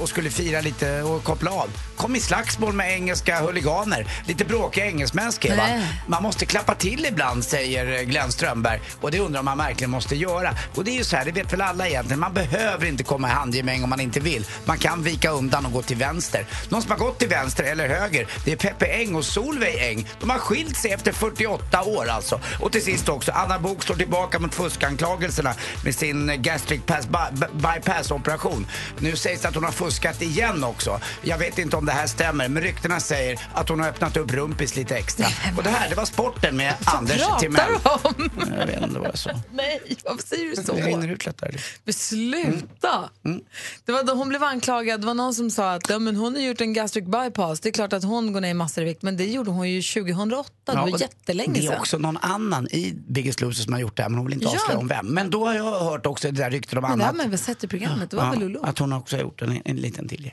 [0.00, 1.68] och skulle fira lite och koppla av.
[1.96, 4.06] Kom i slagsmål med engelska huliganer.
[4.26, 5.82] Lite bråkiga engelsmän skrev han.
[6.06, 8.80] Man måste klappa till ibland, säger Glenn Strömberg.
[9.00, 10.54] Och det undrar man verkligen måste göra.
[10.74, 12.20] Och det är ju så här, det vet väl alla egentligen.
[12.20, 14.46] Man behöver inte komma i handgemäng om man inte vill.
[14.64, 16.46] Man kan vika undan och gå till vänster.
[16.68, 20.08] Någon som har gått till vänster eller höger, det är Peppe Eng och Solveig Eng.
[20.20, 22.40] De har skilt sig efter 48 år alltså.
[22.60, 27.46] Och till sist också, Anna Bok står tillbaka mot fuskanklagelserna med sin gastric pass, by,
[27.52, 28.66] bypass operation.
[28.98, 31.00] Nu sägs det att hon har fuskat igen också.
[31.22, 34.32] Jag vet inte om det här stämmer, men ryktena säger att hon har öppnat upp
[34.32, 35.26] rumpis lite extra.
[35.56, 37.64] Och det här, det var sporten med Anders pratar Timell.
[37.84, 38.30] du om?
[38.58, 39.30] Jag vet inte vad jag sa.
[39.52, 41.08] Nej, varför säger du Det rinner så?
[41.14, 41.58] ut lättare.
[41.84, 43.10] Men sluta!
[43.24, 43.40] Mm.
[43.84, 46.34] Det var då hon blev anklagad, det var någon som sa att ja, men hon
[46.34, 47.60] har gjort en gastric bypass.
[47.60, 49.70] Det är klart att hon går ner i massor i vikt, men det gjorde hon
[49.70, 50.50] ju 2008.
[50.64, 51.78] Det Ja, var och jättelänge Det är sedan.
[51.80, 54.46] också någon annan i Biggest Loser som har gjort det här, men hon vill inte
[54.46, 54.52] Ja.
[54.52, 55.06] avslöja om vem.
[55.06, 57.16] Men då har jag hört också det där ryktet om Men det har annat.
[57.22, 58.10] man väl sett i programmet?
[58.10, 58.58] Det var väl Lulu?
[58.62, 60.15] att hon också har gjort en, en liten till.
[60.16, 60.32] Silje.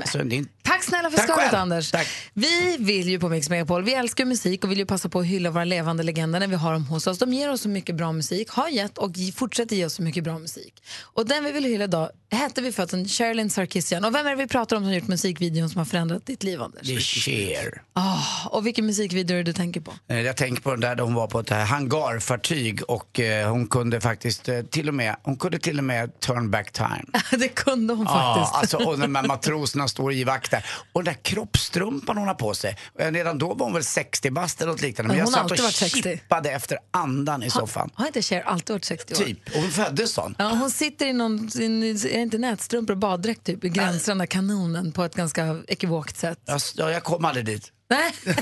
[0.00, 1.54] Alltså, är Tack snälla för själv.
[1.54, 1.90] Anders.
[1.90, 2.06] Tack.
[2.34, 5.26] Vi vill ju på Mix Megapol, vi älskar musik och vill ju passa på att
[5.26, 7.18] hylla våra levande legender när vi har dem hos oss.
[7.18, 10.24] De ger oss så mycket bra musik, har gett och fortsätter ge oss så mycket
[10.24, 10.82] bra musik.
[11.02, 14.04] Och den vi vill hylla idag hette vi födseln Sherilyn Sarkisian.
[14.04, 16.42] Och vem är det vi pratar om som har gjort musikvideon som har förändrat ditt
[16.42, 16.86] liv Anders?
[16.86, 17.82] Det är Cher.
[17.92, 19.92] Ah, och vilken musikvideo är det du tänker på?
[20.08, 24.00] Eh, Jag tänker på den där, hon var på ett hangarfartyg och eh, hon kunde
[24.00, 27.04] faktiskt eh, till och med, hon kunde till och med turn back time.
[27.30, 28.74] det kunde hon Ja, faktiskt.
[28.76, 30.66] alltså, och de här matroserna står i vakt där.
[30.92, 32.76] Och den där kroppstrumpan hon har på sig.
[32.98, 35.08] Eh, Redan då var hon väl 60 bast eller något liknande.
[35.08, 36.02] Men Ja, jag satt och alltid varit 60.
[36.02, 37.90] kippade efter andan i soffan.
[37.94, 39.18] Har inte Cher alltid varit 60 år?
[39.18, 39.38] Typ.
[39.54, 40.34] Och hon föddes sån.
[40.38, 44.26] Ja, hon sitter i någon, i, är det inte nätstrumpor och baddräkt typ, i gränsranda
[44.26, 46.38] kanonen på ett ganska ekivokt sätt.
[46.44, 47.72] Jag, ja, jag kom aldrig dit.
[47.90, 48.14] Nej.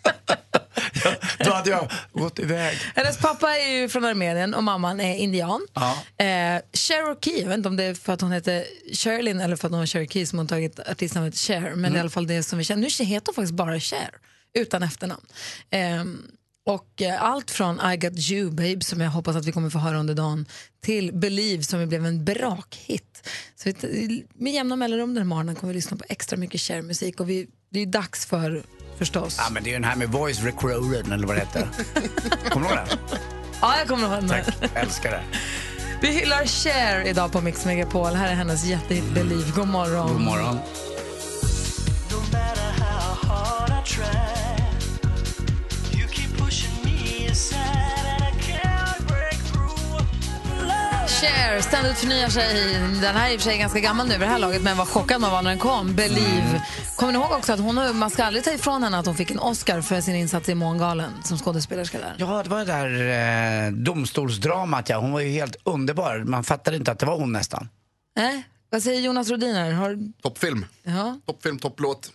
[1.72, 2.78] Hade jag gått iväg.
[2.94, 5.66] Hennes pappa är ju från Armenien och mamman är indian.
[5.74, 6.24] Ja.
[6.24, 9.68] Eh, Cherokee, jag vet inte om det är för att hon heter Sherilyn eller för
[9.68, 12.42] att hon var Cherokee som hon tagit artistnamnet Cher, men är i alla fall det
[12.42, 12.82] som vi känner.
[12.82, 14.10] Nu heter hon faktiskt bara Cher,
[14.54, 15.26] utan efternamn.
[15.70, 16.22] Ehm,
[16.66, 19.78] och eh, allt från I got you babe, som jag hoppas att vi kommer få
[19.78, 20.46] höra under dagen,
[20.80, 23.28] till Believe som blev en brakhit.
[23.56, 27.20] Så vi, med jämna mellanrum den här morgonen kommer vi lyssna på extra mycket Cher-musik
[27.20, 28.62] och vi, det är dags för,
[28.98, 29.36] förstås.
[29.38, 31.68] Ja, men det är ju den här med voice recruiter eller vad det heter.
[32.50, 32.98] Kommer du ihåg den?
[33.60, 34.28] Ja, jag kommer ihåg den.
[34.28, 35.22] Tack, älskar det.
[36.00, 38.14] Vi hyllar Cher idag på Mix Megapol.
[38.14, 39.50] Här är hennes jättehit Believe.
[39.54, 40.12] God morgon.
[40.12, 40.58] God morgon.
[51.20, 52.72] Cher ständigt förnyar sig.
[53.02, 54.76] Den här är i och för sig ganska gammal nu vid det här laget, men
[54.76, 55.94] vad chockad man var när den kom.
[55.94, 56.62] Believe.
[56.96, 59.30] Kommer ni ihåg också att hon, man ska aldrig ta ifrån henne att hon fick
[59.30, 62.14] en Oscar för sin insats i Mångalen som skådespelerska där?
[62.18, 64.88] Ja, det var det där eh, domstolsdramat.
[64.88, 64.98] Ja.
[64.98, 66.18] Hon var ju helt underbar.
[66.26, 67.68] Man fattade inte att det var hon nästan.
[68.16, 68.42] Nej?
[68.70, 69.72] Vad säger Jonas Rodiner?
[69.72, 70.66] Har, Toppfilm.
[70.82, 72.12] ja, Toppfilm, topplåt.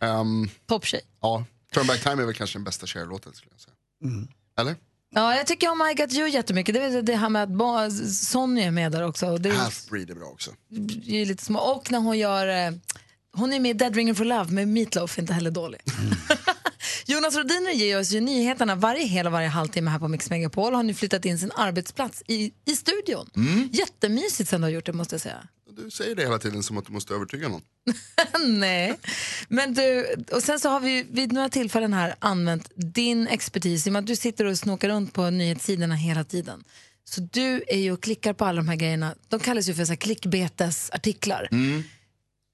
[0.00, 1.00] um, topptjej.
[1.20, 1.44] ja,
[1.74, 3.74] Turn Back Time är väl kanske den bästa Cher-låten skulle jag säga.
[4.60, 4.76] Eller?
[5.14, 6.74] Ja, jag tycker om I got you jättemycket.
[6.74, 9.26] Det är det här med att Sonny är med där också.
[9.26, 10.50] Och det är Half-Breed är bra också.
[11.02, 11.58] ju lite små.
[11.58, 12.66] Och när hon gör...
[12.66, 12.72] eh,
[13.32, 15.80] Hon är med i Dead Ringer for Love med Meatloaf, inte heller dålig.
[17.06, 20.74] Jonas Rodiner ger oss ju nyheterna varje hel och varje halvtimme här på Mix Megapol.
[20.74, 23.30] Har nu flyttat in sin arbetsplats i, i studion.
[23.72, 25.46] Jättemysigt sen du har gjort det måste jag säga.
[25.84, 27.62] Du säger det hela tiden som att du måste övertyga någon.
[28.58, 28.98] Nej.
[29.48, 33.90] Men du, och sen så har vi vid några tillfällen här använt din expertis i
[33.90, 36.64] och med att du sitter och snokar runt på nyhetssidorna hela tiden.
[37.04, 39.14] Så du är ju och klickar på alla de här grejerna.
[39.28, 41.48] De kallas ju för så här klickbetesartiklar.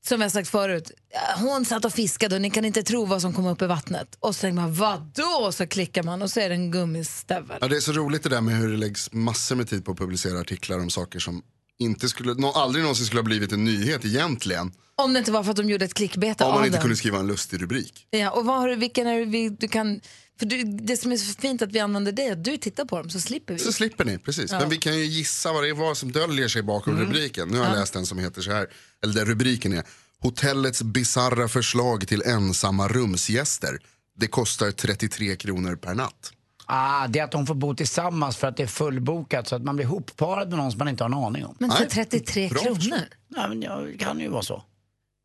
[0.09, 0.91] Som jag sagt förut,
[1.37, 4.17] hon satt och fiskade och ni kan inte tro vad som kom upp i vattnet.
[4.21, 5.53] Och så tänker man, vadå?
[5.53, 7.59] Så klickar man och så är det en gummistövel.
[7.61, 9.93] Ja, det är så roligt det där med hur det läggs massor med tid på
[9.93, 11.43] att publicera artiklar om saker som
[11.79, 14.73] inte skulle, nå, aldrig någonsin skulle ha blivit en nyhet egentligen.
[14.99, 16.83] Om det inte var för att de gjorde ett klickbete Om av man inte den.
[16.83, 18.07] kunde skriva en lustig rubrik.
[18.11, 20.01] Ja, och vad har du, vilken är vi, du kan...
[20.39, 22.99] För du, det som är så fint att vi använder dig, att du tittar på
[22.99, 23.59] dem så slipper vi.
[23.61, 24.53] Så slipper ni, precis.
[24.53, 24.59] Ja.
[24.61, 27.07] Men vi kan ju gissa vad det är vad som döljer sig bakom Mm.
[27.07, 27.49] rubriken.
[27.49, 27.81] Nu har jag Ja.
[27.81, 28.67] läst en som heter så här,
[29.05, 29.85] eller där rubriken är
[30.21, 33.79] Hotellets bizarra förslag till ensamma rumsgäster.
[34.19, 36.33] Det kostar 33 kronor per natt.
[36.67, 39.63] Ah, det är att de får bo tillsammans för att det är fullbokat så att
[39.63, 41.57] man blir hopparad med någon som man inte har en aning om.
[41.59, 43.01] Men för 33 kronor?
[43.29, 44.63] Ja, men ja, det kan ju vara så.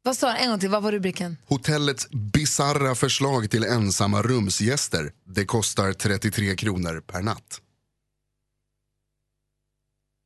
[0.03, 0.35] Vad sa?
[0.35, 1.37] En gång till, vad var rubriken?
[1.47, 5.11] Hotellets bizarra förslag till ensamma rumsgäster.
[5.23, 7.61] Det kostar 33 kronor per natt.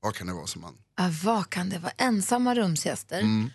[0.01, 0.77] Vad kan det vara som man...
[0.95, 1.93] Ah, vad kan det vara?
[1.97, 3.19] Ensamma rumsgäster?
[3.19, 3.49] Mm.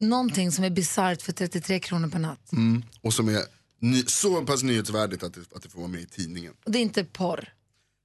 [0.00, 2.52] Någonting som är bisarrt för 33 kronor per natt.
[2.52, 2.82] Mm.
[3.00, 3.42] Och som är
[3.90, 6.52] ny, så pass nyhetsvärdigt att det, att det får vara med i tidningen.
[6.64, 7.52] Och det är inte porr?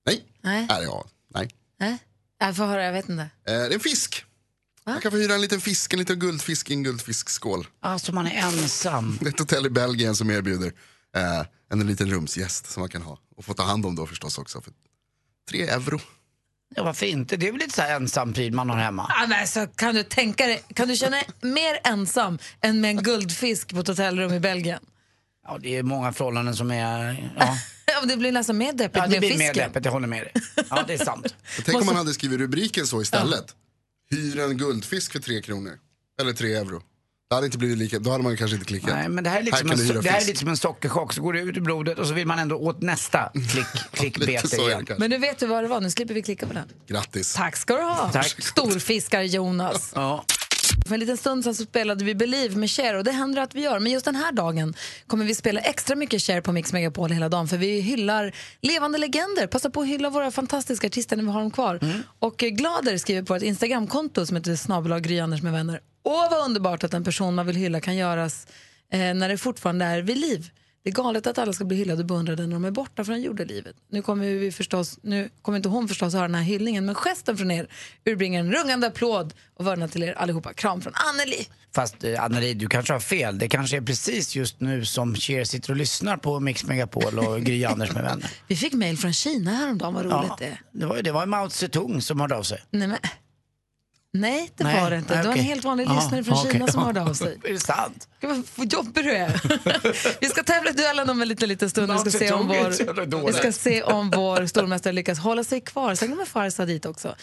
[0.05, 0.25] Nej.
[0.41, 0.67] Nej.
[0.69, 1.05] Är ja.
[1.33, 1.49] Nej.
[1.79, 1.97] Nej?
[2.39, 3.23] Jag får höra, jag vet inte.
[3.23, 4.25] Eh, det är en fisk.
[4.85, 7.67] Man kan få hyra en liten fisk, en liten guldfisk i en guldfiskskål.
[7.79, 9.17] Alltså man är ensam.
[9.21, 10.73] Det är ett hotell i Belgien som erbjuder
[11.15, 13.19] eh, en liten rumsgäst som man kan ha.
[13.35, 14.61] Och få ta hand om då förstås också.
[14.61, 14.73] För
[15.49, 15.99] tre euro.
[16.75, 17.37] Ja, varför inte?
[17.37, 19.03] Det är väl lite så här ensampryd man har hemma.
[19.03, 22.91] Ah, men så kan du tänka dig, kan du känna dig mer ensam än med
[22.91, 24.79] en guldfisk på ett hotellrum i Belgien?
[25.47, 27.31] Ja, det är många förhållanden som är...
[27.93, 30.23] Ja, det blir nästan mer deppigt ja det med blir mer deppet, jag håller med
[30.23, 30.33] dig.
[30.69, 31.35] Ja, det är sant.
[31.65, 33.55] Tänk om man hade skrivit rubriken så istället.
[34.11, 35.71] Hyr en guldfisk för tre kronor.
[36.21, 36.81] Eller tre euro.
[37.29, 38.89] Det hade inte blivit lika, då hade man kanske inte klickat.
[38.89, 40.27] Nej, men det här är lite, som, du hyra en, det här är fisk.
[40.27, 41.13] lite som en sockerchock.
[41.13, 44.55] Så går det ut i blodet och så vill man ändå åt nästa klick, klickbete
[44.55, 44.87] igen.
[44.97, 46.67] Men nu vet du vad det var, nu slipper vi klicka på den.
[46.87, 47.33] Grattis.
[47.33, 48.11] Tack ska du ha.
[48.11, 48.43] Tack.
[48.43, 49.91] Storfiskar Jonas.
[49.95, 50.25] Ja.
[50.91, 53.55] För en liten stund sedan så spelade vi Believe med Cher och det händer att
[53.55, 53.79] vi gör.
[53.79, 54.73] Men just den här dagen
[55.07, 58.97] kommer vi spela extra mycket Cher på Mix Megapol hela dagen för vi hyllar levande
[58.97, 59.47] legender.
[59.47, 61.79] Passa på att hylla våra fantastiska artister när vi har dem kvar.
[62.19, 65.79] Och eh, Glader skriver på ett Instagramkonto som heter Anders med vänner.
[66.03, 68.47] Åh, vad underbart att en person man vill hylla kan göras
[68.91, 70.49] eh, när det fortfarande är vid liv.
[70.83, 73.21] Det är galet att alla ska bli hyllade och beundrade när de är borta från
[73.21, 73.75] jordelivet.
[73.89, 77.37] Nu kommer, vi förstås, nu kommer inte hon förstås höra den här hyllningen, men gesten
[77.37, 77.67] från er
[78.05, 80.53] urbringar en rungande applåd och vördnad till er allihopa.
[80.53, 81.47] Kram från Anneli.
[81.75, 83.37] Fast eh, Anneli, du kanske har fel.
[83.37, 87.41] Det kanske är precis just nu som Cher sitter och lyssnar på Mix Megapol och
[87.41, 88.31] Gry Anders med vänner.
[88.47, 90.61] Vi fick mejl från Kina häromdagen, vad roligt Ja, det är.
[90.71, 92.63] det var ju det var Mao Zedong som hörde av sig.
[92.71, 92.97] Nej, men,
[94.13, 95.13] nej det Nej, var det inte.
[95.13, 96.51] nej, det var en helt vanlig Ja, lyssnare från okej.
[96.51, 97.39] Kina som hörde av sig.
[97.43, 98.07] Är det sant?
[98.21, 99.41] Gud, vad jobbig du är.
[100.21, 101.91] vi ska tävla i duellen om en liten, liten stund.
[101.93, 105.95] Vi ska, se om vår, vi ska se om vår stormästare lyckas hålla sig kvar.
[105.95, 107.15] Sen kommer Farsa dit också.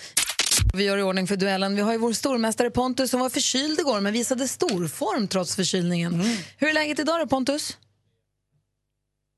[0.74, 1.77] Vi gör i ordning för duellen.
[1.77, 6.14] Vi har ju vår stormästare Pontus som var förkyld igår men visade storform trots förkylningen.
[6.14, 6.37] Mm.
[6.57, 7.79] Hur är läget idag då Pontus?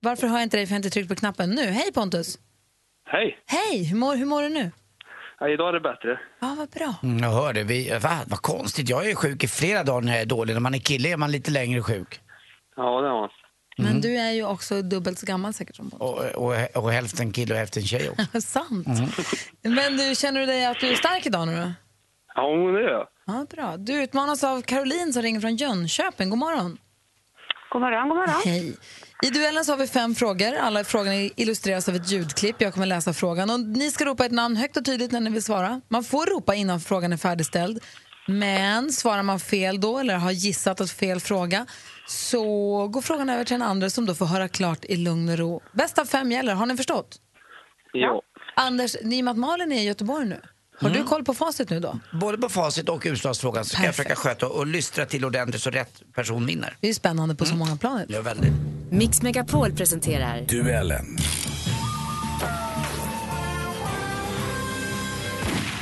[0.03, 1.67] Varför har jag inte dig för jag har inte tryckt på knappen nu?
[1.67, 2.39] Hej Pontus!
[3.11, 3.39] Hej!
[3.47, 3.85] Hej!
[3.85, 4.71] Hur mår, hur mår du nu?
[5.41, 6.21] Ja, idag är det bättre.
[6.41, 6.95] Ja, vad bra.
[7.03, 7.63] Mm, jag hörde.
[7.63, 8.89] Vi, va, vad konstigt.
[8.89, 10.55] Jag är sjuk i flera dagar när jag är dålig.
[10.55, 12.21] När man är kille är man lite längre sjuk.
[12.77, 13.31] Ja, det har man.
[13.79, 16.35] Men du är ju också dubbelt så gammal säkert som Pontus.
[16.35, 18.41] Och, och, och hälften kille och hälften tjej också.
[18.41, 18.87] Sant.
[18.87, 19.09] Mm.
[19.63, 21.73] Men du, känner du dig att du är stark idag nu då?
[22.35, 23.07] Ja, det gör jag.
[23.27, 23.77] Ja, bra.
[23.77, 26.31] Du utmanas av Caroline som ringer från Jönköping.
[26.31, 26.79] God morgon.
[27.73, 28.41] God morgon, god morgon.
[28.45, 28.77] Hej.
[29.23, 30.55] I duellen så har vi fem frågor.
[30.55, 32.57] Alla frågorna illustreras av ett ljudklipp.
[32.59, 33.51] Jag kommer läsa frågan.
[33.51, 35.81] Och ni ska ropa ett namn högt och tydligt när ni vill svara.
[35.89, 37.85] Man får ropa innan frågan är färdigställd.
[38.27, 41.67] Men svarar man fel då, eller har gissat att fel fråga,
[42.07, 42.43] så
[42.89, 45.63] går frågan över till den andra som då får höra klart i lugn och ro.
[45.73, 46.55] Bäst av fem gäller.
[46.55, 47.17] Har ni förstått?
[47.93, 48.23] Ja.
[48.57, 50.41] Anders, i och med att Malin är i Göteborg nu,
[50.81, 51.99] har du koll på facit nu då?
[52.13, 55.71] Både på facit och utslagsfrågan så ska jag försöka sköta och lystra till ordentligt så
[55.71, 56.77] rätt person vinner.
[56.81, 58.05] Det är spännande på så många plan.
[58.09, 58.53] Ja, väldigt.
[58.91, 61.19] Mix Megapol presenterar Duellen.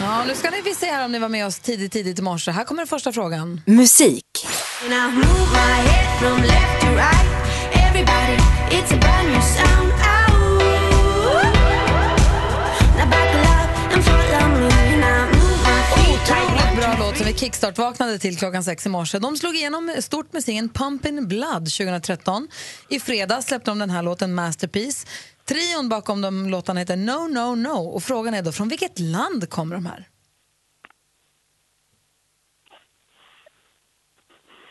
[0.01, 2.23] Ja, nu ska ni vi se här om ni var med oss tidigt, tidigt i
[2.23, 2.51] morse.
[2.51, 3.61] Här kommer den första frågan.
[3.67, 4.25] musik.
[6.21, 6.69] Otroligt
[16.89, 19.19] bra låt som vi kickstart-vaknade till klockan sex i morse.
[19.19, 22.49] De slog igenom stort med singeln Pumpin' Blood 2013.
[22.89, 25.07] I fredags släppte de den här låten Masterpiece.
[25.45, 29.51] Trion bakom de låtarna heter No No No och frågan är då från vilket land
[29.51, 30.09] kommer de här?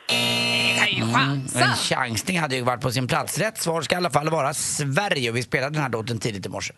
[0.10, 3.38] Mm, en chansning hade ju varit på sin plats.
[3.38, 6.45] Rätt svar ska i alla fall vara Sverige och vi spelade den här låten tidigt
[6.45, 6.73] i morse.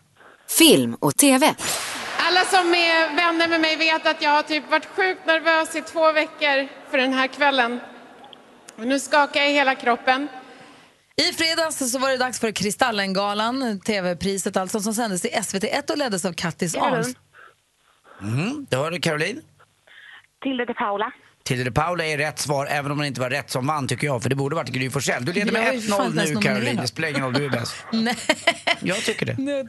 [0.58, 1.54] Film och TV.
[2.30, 5.82] Alla som är vänner med mig vet att jag har typ varit sjukt nervös i
[5.82, 7.80] två veckor för den här kvällen.
[8.76, 10.28] Och nu skakar jag i hela kroppen.
[11.16, 15.98] I fredags så var det dags för Kristallengalan, tv-priset alltså, som sändes i SVT1 och
[15.98, 17.16] leddes av Kattis Arns.
[18.22, 19.42] Mm, det hörde Caroline.
[20.42, 21.12] Tilde de Paula.
[21.44, 24.06] Tilde de Paula är rätt svar, även om det inte var rätt som vann tycker
[24.06, 24.22] jag.
[24.22, 25.24] För det borde varit Gry Forssell.
[25.24, 26.76] Du leder med ju fan 1-0 inte ens nu Caroline.
[26.76, 27.74] Det spelar ingen roll, du är bäst.
[27.92, 28.16] Nej.
[28.80, 29.36] Jag tycker det.
[29.38, 29.66] Nu,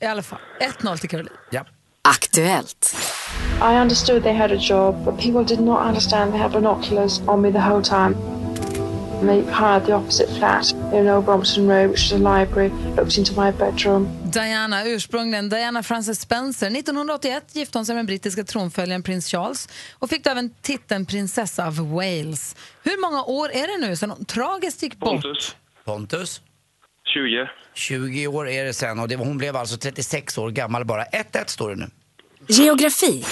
[0.00, 1.32] I alla fall, 1-0 till Caroline.
[1.50, 1.64] Ja.
[2.06, 2.94] Aktuellt.
[3.60, 7.40] I understood they had a job, but people did not understand they had binoculars on
[7.40, 8.14] me the whole time.
[9.20, 13.18] And they hired the opposite flat in Old Brompton Road, which is a library, looked
[13.18, 14.08] into my bedroom.
[14.32, 16.66] Diana, ursprungligen Diana Frances Spencer.
[16.66, 21.06] 1981 gifte hon sig med den brittiska tronföljaren prins Charles och fick då även titeln
[21.06, 22.56] prinsessa av Wales.
[22.82, 25.22] Hur många år är det nu sedan hon tragiskt gick bort?
[25.22, 25.56] Pontus.
[25.84, 26.40] Pontus.
[27.14, 27.48] 20.
[27.74, 31.04] 20 år är det sen och det, hon blev alltså 36 år gammal bara.
[31.04, 31.86] 1-1 står det nu.
[32.48, 33.24] Geografi.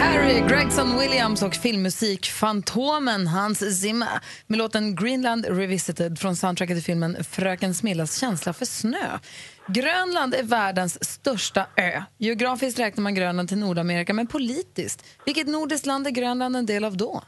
[0.00, 4.08] Harry Gregson Williams och filmmusik Fantomen Hans Zimmer
[4.46, 9.18] med låten Greenland Revisited från soundtracket till filmen Fröken Smillas känsla för snö.
[9.66, 12.02] Grönland är världens största ö.
[12.18, 16.84] Geografiskt räknar man Grönland till Nordamerika, men politiskt, vilket nordiskt land är Grönland en del
[16.84, 17.22] av då?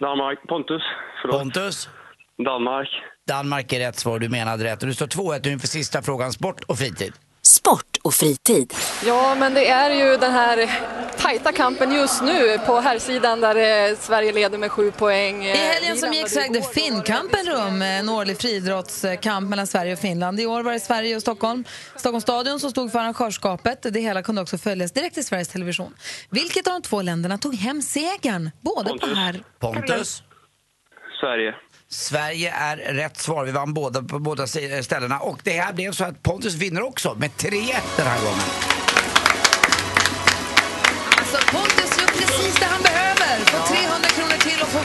[0.00, 0.38] Danmark.
[0.48, 0.82] Pontus.
[1.22, 1.40] Förlåt.
[1.40, 1.88] Pontus.
[2.44, 2.88] Danmark.
[3.28, 4.82] Danmark är rätt svar, du menade rätt.
[4.82, 7.12] Och du står 2-1 nu inför sista frågan, sport och fritid.
[7.42, 8.74] Sport och fritid.
[9.04, 10.56] Ja, men det är ju den här
[11.28, 15.44] tajta kampen just nu på här sidan där eh, Sverige leder med sju poäng.
[15.44, 20.40] I helgen som gick så ägde Finnkampen rum, en årlig friidrottskamp mellan Sverige och Finland.
[20.40, 21.64] I år var det Sverige och Stockholm.
[21.96, 23.82] Stockholms stadion som stod för arrangörskapet.
[23.82, 25.94] Det hela kunde också följas direkt i Sveriges Television.
[26.30, 28.50] Vilket av de två länderna tog hem segern?
[28.60, 29.42] Både på här...
[29.58, 30.22] Pontus.
[31.20, 31.54] Sverige.
[31.88, 33.44] Sverige är rätt svar.
[33.44, 34.46] Vi vann båda på båda
[34.82, 35.18] ställena.
[35.18, 37.52] Och det här blev så att Pontus vinner också med 3-1
[37.96, 38.87] den här gången.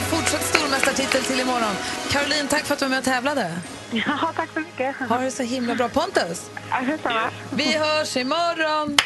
[0.00, 1.74] får fortsatt stormästartitel till imorgon.
[2.10, 3.52] Caroline, tack för att du var med och tävlade.
[3.90, 4.96] Ja, tack så mycket.
[5.08, 5.88] Ha det så himla bra.
[5.88, 6.80] Pontus, Ja,
[7.52, 8.96] vi hörs imorgon.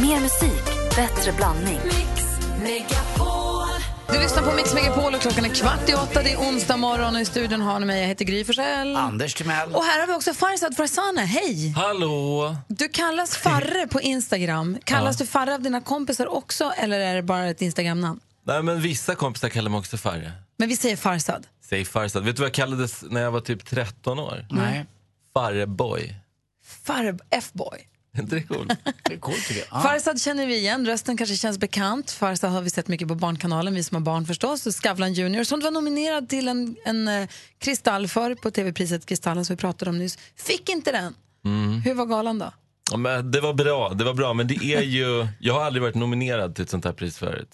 [0.00, 0.64] Mer musik,
[0.96, 1.80] bättre blandning.
[4.12, 6.22] Du lyssnar på Mix Megapol och klockan är kvart i åtta.
[6.22, 8.00] Det är onsdag morgon och i studion har ni mig.
[8.00, 8.96] Jag heter Gry Forssell.
[8.96, 9.74] Anders Timell.
[9.74, 11.20] Och här har vi också Farzad Farzana.
[11.24, 11.72] Hej!
[11.76, 12.56] Hallå!
[12.68, 14.78] Du kallas Farre på Instagram.
[14.84, 15.24] Kallas Ja.
[15.24, 18.20] du Farre av dina kompisar också eller är det bara ett Instagramnamn?
[18.44, 20.32] Nej, men vissa kompisar kallar mig också Farre.
[20.58, 21.46] Men vi säger Farzad.
[21.64, 22.24] Säg Farsad.
[22.24, 24.46] Vet du vad jag kallades när jag var typ 13 år?
[24.50, 24.86] Nej.
[25.34, 26.14] Farreboy.
[26.84, 27.88] Farre F-boy.
[28.14, 28.72] Är inte det coolt?
[29.04, 29.82] Det är coolt tycker jag.
[29.82, 32.10] Farsad känner vi igen, rösten kanske känns bekant.
[32.10, 34.66] Farsad har vi sett mycket på Barnkanalen, vi som har barn förstås.
[34.66, 37.28] Och Skavlan Junior som du var nominerad till en, en eh,
[37.58, 40.18] kristall för på tv-priset Kristallen som vi pratade om nyss.
[40.36, 41.14] Fick inte den.
[41.44, 41.80] Mm.
[41.80, 42.52] Hur var galan då?
[42.90, 44.34] Ja, men det var bra, det var bra.
[44.34, 47.48] Men det är ju, jag har aldrig varit nominerad till ett sånt här pris förut.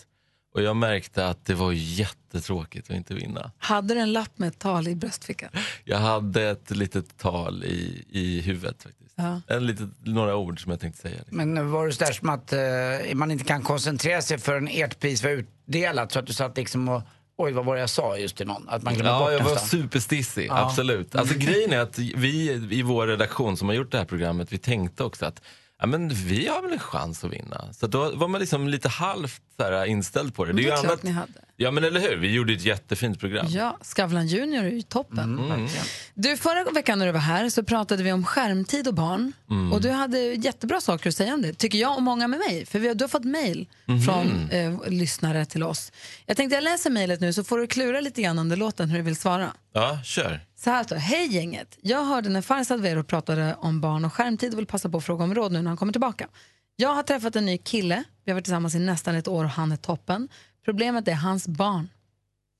[0.59, 3.51] Och jag märkte att det var jättetråkigt att inte vinna.
[3.59, 5.51] Hade du en lapp med ett tal i bröstfickan?
[5.85, 9.15] Jag hade ett litet tal i, i huvudet faktiskt.
[9.17, 9.41] Ja.
[9.47, 11.21] En litet, några ord som jag tänkte säga.
[11.31, 15.23] Men var det sådär som att eh, man inte kan koncentrera sig förrän ert pris
[15.23, 17.03] var utdelat så att du satt liksom och
[17.41, 18.69] Oj, vad var det jag sa just till någon?
[18.69, 20.59] Att man glömmer Ja, bort jag var superstissig, Ja.
[20.67, 21.15] absolut.
[21.15, 24.59] Alltså grejen är att vi i vår redaktion som har gjort det här programmet, vi
[24.59, 25.43] tänkte också att
[25.81, 27.73] ja, men vi har väl en chans att vinna.
[27.73, 30.53] Så då var man liksom lite halvt så här, inställd på det.
[30.53, 31.33] Det är ju klart annat- ni hade.
[31.61, 33.47] Ja men eller hur, vi gjorde ett jättefint program.
[33.49, 35.39] Ja, Skavlan Junior är ju toppen.
[35.39, 35.69] Mm.
[36.15, 39.33] Du, förra veckan när du var här så pratade vi om skärmtid och barn.
[39.51, 39.73] Mm.
[39.73, 42.67] Och du hade jättebra saker att säga om det, tycker jag och många med mig.
[42.67, 44.03] För vi har, du har fått mejl Mhm.
[44.03, 45.93] från eh, lyssnare till oss.
[46.27, 48.99] Jag tänkte jag läser mejlet nu så får du klura lite grann under låten hur
[48.99, 49.53] du vill svara.
[49.73, 50.41] Ja, kör.
[50.61, 50.97] Så här står.
[50.97, 51.79] Hej gänget!
[51.83, 55.05] Jag hörde när Farzad Vero pratade om barn och skärmtid och vill passa på att
[55.05, 56.29] fråga om råd nu när han kommer tillbaka.
[56.77, 58.05] Jag har träffat en ny kille.
[58.25, 60.29] Vi har varit tillsammans i nästan ett år och han är toppen.
[60.65, 61.89] Problemet är hans barn.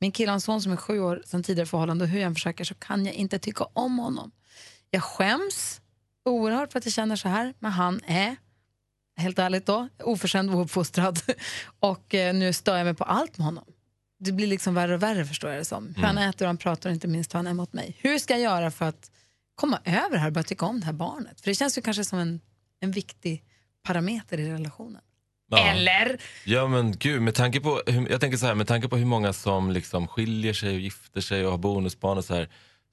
[0.01, 2.27] Min kille har en son som är sju år sedan tidigare förhållande och hur jag
[2.27, 4.31] än försöker så kan jag inte tycka om honom.
[4.91, 5.81] Jag skäms
[6.25, 8.37] oerhört för att jag känner så här, men han är,
[9.17, 11.21] helt ärligt då, oförskämd och ouppfostrad.
[11.81, 13.65] Och eh, nu stör jag mig på allt med honom.
[14.19, 15.95] Det blir liksom värre och värre förstår jag det som.
[15.97, 17.97] Hur han äter och han pratar och inte minst hur han är mot mig.
[17.99, 19.11] Hur ska jag göra för att
[19.55, 21.41] komma över det här och börja tycka om det här barnet?
[21.41, 22.41] För det känns ju kanske som en,
[22.81, 23.45] en viktig
[23.83, 25.03] parameter i relationen.
[25.51, 25.59] Ja.
[25.59, 26.21] Eller?
[26.45, 29.33] Ja men gud, med tanke på, jag tänker så här, med tanke på hur många
[29.33, 32.49] som liksom skiljer sig och gifter sig och har bonusbarn och så här,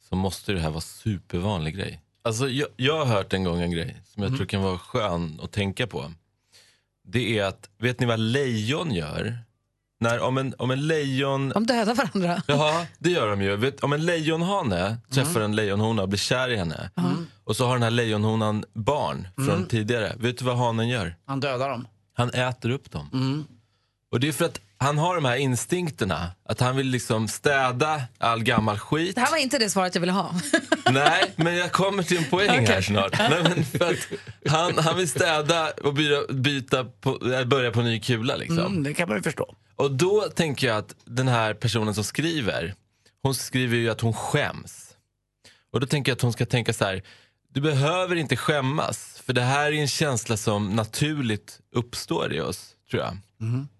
[0.09, 2.01] så måste det här vara supervanlig grej.
[2.23, 5.39] Alltså jag, jag har hört en gång en grej som jag tror kan vara skön
[5.43, 6.11] att tänka på.
[7.07, 9.37] Det är att, vet ni vad lejon gör?
[9.99, 11.49] När, om, en, om en lejon...
[11.49, 12.41] De dödar varandra.
[12.47, 13.55] Ja, det gör de ju.
[13.55, 16.89] Vet, om en lejonhane träffar en lejonhona och blir kär i henne
[17.43, 19.65] och så har den här lejonhonan barn från Mm.
[19.65, 20.15] tidigare.
[20.19, 21.15] Vet du vad hanen gör?
[21.25, 21.87] Han dödar dem.
[22.13, 23.45] Han äter upp dem.
[24.11, 26.31] Och det är för att han har de här instinkterna.
[26.49, 29.15] Att han vill liksom städa all gammal skit.
[29.15, 30.35] Det här var inte det svaret jag ville ha.
[30.91, 32.83] Nej, men jag kommer till en poäng här Okej.
[32.83, 33.19] snart.
[33.19, 33.97] Nej, men för att
[34.49, 38.35] han, han vill städa och byta, byta på, äh, börja på ny kula.
[38.35, 38.59] Liksom.
[38.59, 39.55] Mm, det kan man ju förstå.
[39.75, 42.73] Och då tänker jag att den här personen som skriver,
[43.21, 44.89] hon skriver ju att hon skäms.
[45.71, 47.03] Och då tänker jag att hon ska tänka så här,
[47.53, 49.21] du behöver inte skämmas.
[49.25, 53.17] För det här är en känsla som naturligt uppstår i oss, tror jag.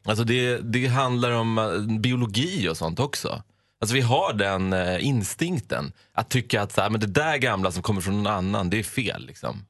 [0.05, 3.43] Alltså det, det handlar om eh, biologi och sånt också.
[3.81, 7.71] Alltså vi har den eh, instinkten att tycka att så här, men det där gamla
[7.71, 9.25] som kommer från någon annan, det är fel.
[9.25, 9.65] Liksom.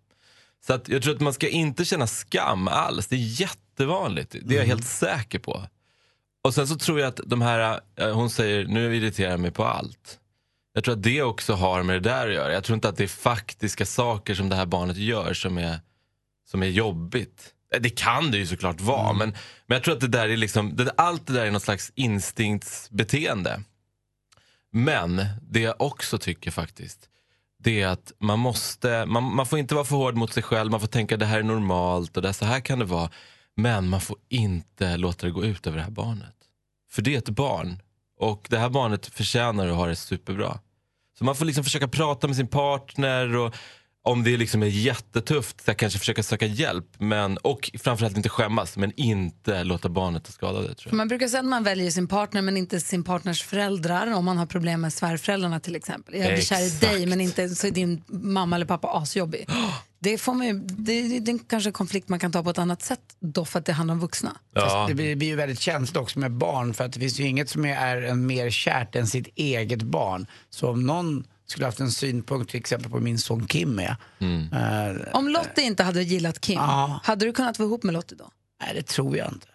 [0.68, 3.08] Så att jag tror att man ska inte känna skam alls.
[3.08, 4.36] Det är jättevanligt.
[4.42, 5.64] Det är jag helt säker på.
[6.44, 9.52] Och sen så tror jag att de här, eh, hon säger nu irriterar jag mig
[9.52, 10.20] på allt.
[10.74, 12.54] Jag tror att det också har med det där att göra.
[12.54, 15.80] Jag tror inte att det är faktiska saker som det här barnet gör som är,
[16.50, 17.55] som är jobbigt.
[17.80, 19.30] Det kan det ju såklart vara, men,
[19.66, 21.92] men jag tror att det där är liksom, det, allt det där är något slags
[21.96, 23.62] instinktsbeteende.
[24.72, 27.10] Men det jag också tycker faktiskt,
[27.60, 30.72] det är att man måste, man, man får inte vara för hård mot sig själv,
[30.72, 33.10] man får tänka det här är normalt och det, så här kan det vara.
[33.56, 36.36] Men man får inte låta det gå ut över det här barnet.
[36.92, 37.82] För det är ett barn
[38.20, 40.60] och det här barnet förtjänar att ha det superbra.
[41.18, 43.56] Så man får liksom försöka prata med sin partner och
[44.06, 46.86] om det liksom är jättetufft, så kanske försöka söka hjälp.
[46.98, 50.76] Men, och framförallt inte skämmas, men inte låta barnet ta skada det.
[50.76, 50.94] Tror jag.
[50.94, 54.38] Man brukar säga att man väljer sin partner men inte sin partners föräldrar om man
[54.38, 56.16] har problem med svärföräldrarna till exempel.
[56.16, 59.50] Jag blir kär i dig men inte så är din mamma eller pappa asjobbig.
[60.00, 62.58] Det, får man ju, det, det är kanske en konflikt man kan ta på ett
[62.58, 64.38] annat sätt då för att det handlar om vuxna.
[64.56, 67.20] Fast det blir, det blir ju väldigt känsligt också med barn för att det finns
[67.20, 70.28] ju inget som är en mer kärt än sitt eget barn.
[70.50, 75.08] Så om någon skulle haft en synpunkt till exempel på min son Kim är, eh,
[75.14, 77.00] Om Lottie inte hade gillat Kim, Ja.
[77.04, 78.30] hade du kunnat vara ihop med Lottie då?
[78.62, 79.48] Nej, det tror jag inte.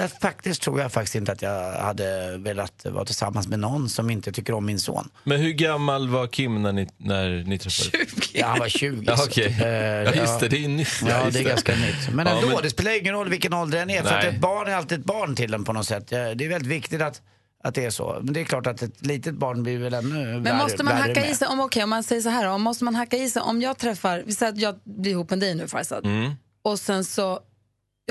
[0.00, 4.10] Eh, Faktiskt tror jag faktiskt inte att jag hade velat vara tillsammans med någon som
[4.10, 5.08] inte tycker om min son.
[5.24, 7.92] Men hur gammal var Kim när ni, när ni träffades?
[7.92, 8.38] 20.
[8.38, 9.04] Ja, han var 20.
[9.06, 9.56] Ja, så- okej.
[9.60, 10.88] eh, Ja, just det, det är nytt.
[11.08, 12.14] Ja, det är ganska nytt.
[12.14, 14.02] Men Ja, ändå, men- det spelar ingen roll vilken ålder den är.
[14.02, 16.08] För att ett barn är alltid ett barn till en på något sätt.
[16.08, 17.22] Det är väldigt viktigt att,
[17.64, 18.20] att det är så.
[18.22, 20.96] Men det är klart att ett litet barn blir väl ännu Men värre, måste man
[20.96, 21.30] hacka med.
[21.30, 23.42] i sig, om, okej, om man säger så här, om måste man hacka i sig,
[23.42, 26.32] om jag träffar, vi säger att jag blir ihop med dig nu Farzad, Mm.
[26.62, 27.40] och sen så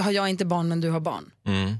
[0.01, 1.31] har jag inte barn men du har barn.
[1.45, 1.73] Mm.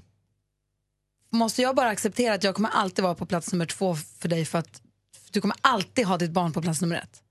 [1.32, 4.46] Måste jag bara acceptera att jag kommer alltid vara på plats nummer två för dig
[4.46, 4.82] för att
[5.32, 7.22] du kommer alltid ha ditt barn på plats nummer ett?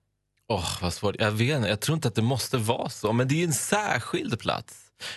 [0.49, 1.17] Åh, vad svårt.
[1.19, 3.53] Jag vet inte, jag tror inte att det måste vara så, men det är en
[3.53, 4.75] särskild plats.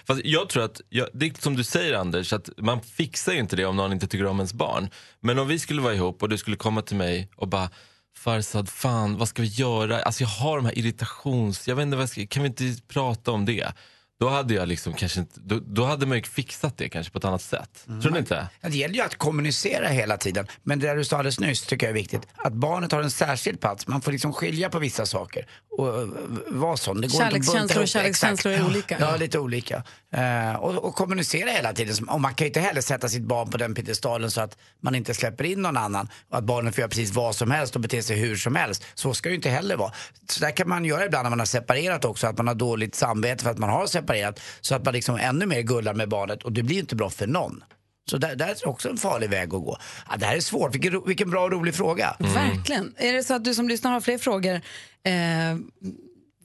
[0.07, 3.39] Fast jag tror att, jag, det är som du säger Anders, att man fixar ju
[3.39, 4.89] inte det om någon inte tycker om ens barn.
[5.19, 7.69] Men om vi skulle vara ihop och du skulle komma till mig och bara
[8.17, 10.01] Farsad, fan vad ska vi göra?
[10.01, 11.67] Alltså jag har de här irritations...
[11.67, 13.73] Jag vet inte vad jag ska, kan vi inte prata om det?
[14.19, 17.17] Då hade jag liksom kanske inte, då, då hade man ju fixat det kanske på
[17.17, 17.85] ett annat sätt.
[18.01, 18.47] Tror ni inte?
[18.61, 20.47] Ja, Det gäller ju att kommunicera hela tiden.
[20.63, 22.21] Men det där du sa alldeles nyss tycker jag är viktigt.
[22.35, 23.87] Att barnet har en särskild plats.
[23.87, 25.47] Man får liksom skilja på vissa saker.
[25.77, 26.09] Och uh,
[26.47, 27.01] vara sån.
[27.01, 28.71] Det går Kärlekskänslor och kärlekskänslor är Exakt.
[28.71, 28.97] olika.
[28.99, 29.83] Ja, lite olika.
[30.11, 32.09] Eh, och, och kommunicera hela tiden.
[32.09, 34.95] Och man kan ju inte heller sätta sitt barn på den piedestalen så att man
[34.95, 36.09] inte släpper in någon annan.
[36.29, 38.83] Och att barnet får göra precis vad som helst och bete sig hur som helst.
[38.93, 39.91] Så ska det ju inte heller vara.
[40.29, 42.27] Så där kan man göra ibland när man har separerat också.
[42.27, 44.04] Att man har dåligt samvete för att man har separerat.
[44.61, 46.43] Så att man liksom ännu mer gullar med barnet.
[46.43, 47.63] Och det blir inte bra för någon.
[48.09, 49.77] Så där, där är också en farlig väg att gå.
[50.09, 50.75] Ja, det här är svårt.
[50.75, 52.15] Vilken, vilken bra och rolig fråga.
[52.19, 52.93] Verkligen.
[52.97, 54.55] Är det så att du som lyssnar har fler frågor
[55.03, 55.13] eh,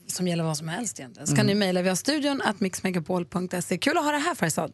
[0.07, 1.47] som gäller vad som helst egentligen så kan Mm.
[1.59, 3.77] ni mejla via studion at mixmegapol.se.
[3.77, 4.71] Kul att ha det här Farzad.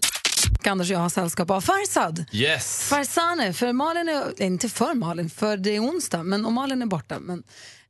[0.66, 2.26] Anders och jag har sällskap av Farzad.
[2.32, 2.84] Yes!
[2.90, 6.86] Farzane, för Malin är, inte för Malin, för det är onsdag, men och Malin är
[6.86, 7.20] borta.
[7.20, 7.44] Men,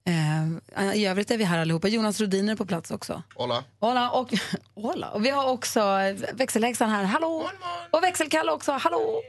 [0.07, 1.87] eh, I övrigt är vi här allihopa.
[1.87, 3.23] Jonas Rodiner är på plats också.
[3.35, 3.63] Hola.
[3.79, 4.33] Hola och,
[4.75, 5.09] hola.
[5.09, 7.49] och vi har också eh, växelhäxan här, hallå!
[7.91, 9.21] Och växelkalle också, hallå!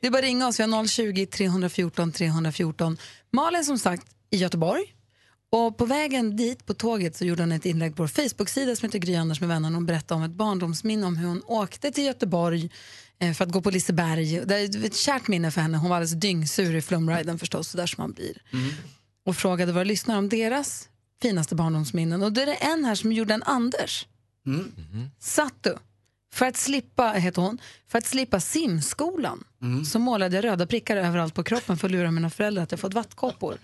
[0.00, 2.96] Det är bara att ringa oss, vi har 020 314 314.
[3.32, 4.92] Malin som sagt i Göteborg.
[5.50, 8.86] Och på vägen dit på tåget så gjorde hon ett inlägg på vår Facebook-sida som
[8.86, 9.70] heter Gry Anders med vänner.
[9.70, 12.70] Hon berättade om ett barndomsminne om hur hon åkte till Göteborg
[13.18, 14.40] eh, för att gå på Liseberg.
[14.46, 15.78] Det är ett kärt minne för henne.
[15.78, 18.42] Hon var alldeles dyngsur i flumriden förstås, så där som man blir.
[19.26, 20.88] Och frågade våra lyssnare om deras
[21.22, 22.22] finaste barndomsminnen.
[22.22, 24.06] Och då är det en här som gjorde en Anders.
[25.18, 25.76] Satt du,
[26.36, 27.58] för att slippa, heter hon,
[27.88, 29.44] för att slippa simskolan
[29.86, 32.80] så målade jag röda prickar överallt på kroppen för att lura mina föräldrar att jag
[32.80, 33.56] fått vattkoppor.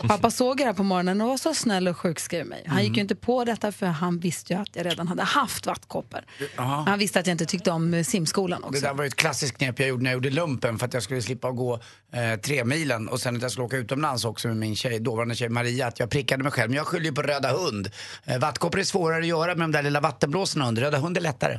[0.00, 2.64] Pappa såg det här på morgonen och var så snäll och sjukskrev mig.
[2.66, 5.66] Han gick ju inte på detta för han visste ju att jag redan hade haft
[5.66, 6.20] vattkoppor.
[6.56, 6.84] Jaha.
[6.88, 8.80] Han visste att jag inte tyckte om eh, simskolan Det också.
[8.80, 11.02] där var ju ett klassiskt knep jag gjorde när jag gjorde lumpen för att jag
[11.02, 11.80] skulle slippa gå
[12.12, 15.34] eh, tre milen och sen att jag skulle åka utomlands också med min tjej, dåvarande
[15.34, 16.70] tjej Maria, att jag prickade mig själv.
[16.70, 17.90] Men jag skyller ju på röda hund.
[18.24, 20.82] Eh, vattkoppor är svårare att göra med de där lilla vattenblåsorna under.
[20.82, 21.58] Röda hund är lättare.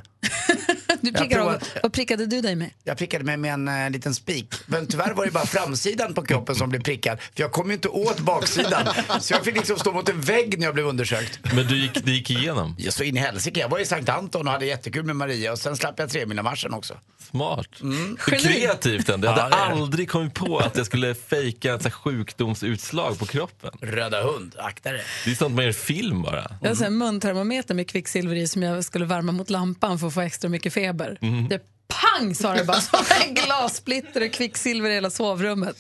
[1.03, 2.69] Du Jag provar- av, vad prickade du dig med?
[2.83, 4.53] Jag prickade mig med en eh, liten spik.
[4.65, 7.17] Men tyvärr var det bara framsidan på kroppen som blev prickad.
[7.19, 8.87] För jag kom ju inte åt baksidan.
[9.21, 11.39] Så jag fick liksom stå mot en vägg när jag blev undersökt.
[11.55, 12.75] Men du gick, det gick igenom?
[12.79, 13.59] Ja, så in i helsike.
[13.59, 16.73] Jag var i Sankt Anton och hade jättekul med Maria och sen slapp jag tremilamarschen
[16.73, 16.97] också.
[17.31, 17.67] Smart.
[17.81, 18.17] Mm.
[18.29, 19.27] Det är kreativt ändå.
[19.27, 19.61] Jag Ja, hade det.
[19.61, 23.71] aldrig kommit på att jag skulle fejka ett sjukdomsutslag på kroppen.
[23.81, 25.03] Röda hund, akta dig.
[25.25, 26.51] Det är sånt man gör film bara.
[26.61, 30.13] Jag har en muntermometer med kvicksilver i som jag skulle värma mot lampan för att
[30.13, 30.92] få extra mycket feber.
[31.21, 31.49] Mhm.
[31.49, 35.77] Det pang sa det bara, som en glassplitter och kvicksilver i hela sovrummet.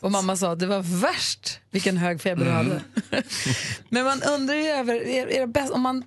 [0.00, 2.82] Och mamma sa det var värst vilken hög feber du hade.
[3.88, 6.04] Men man undrar ju över, är, är det bäst, om man,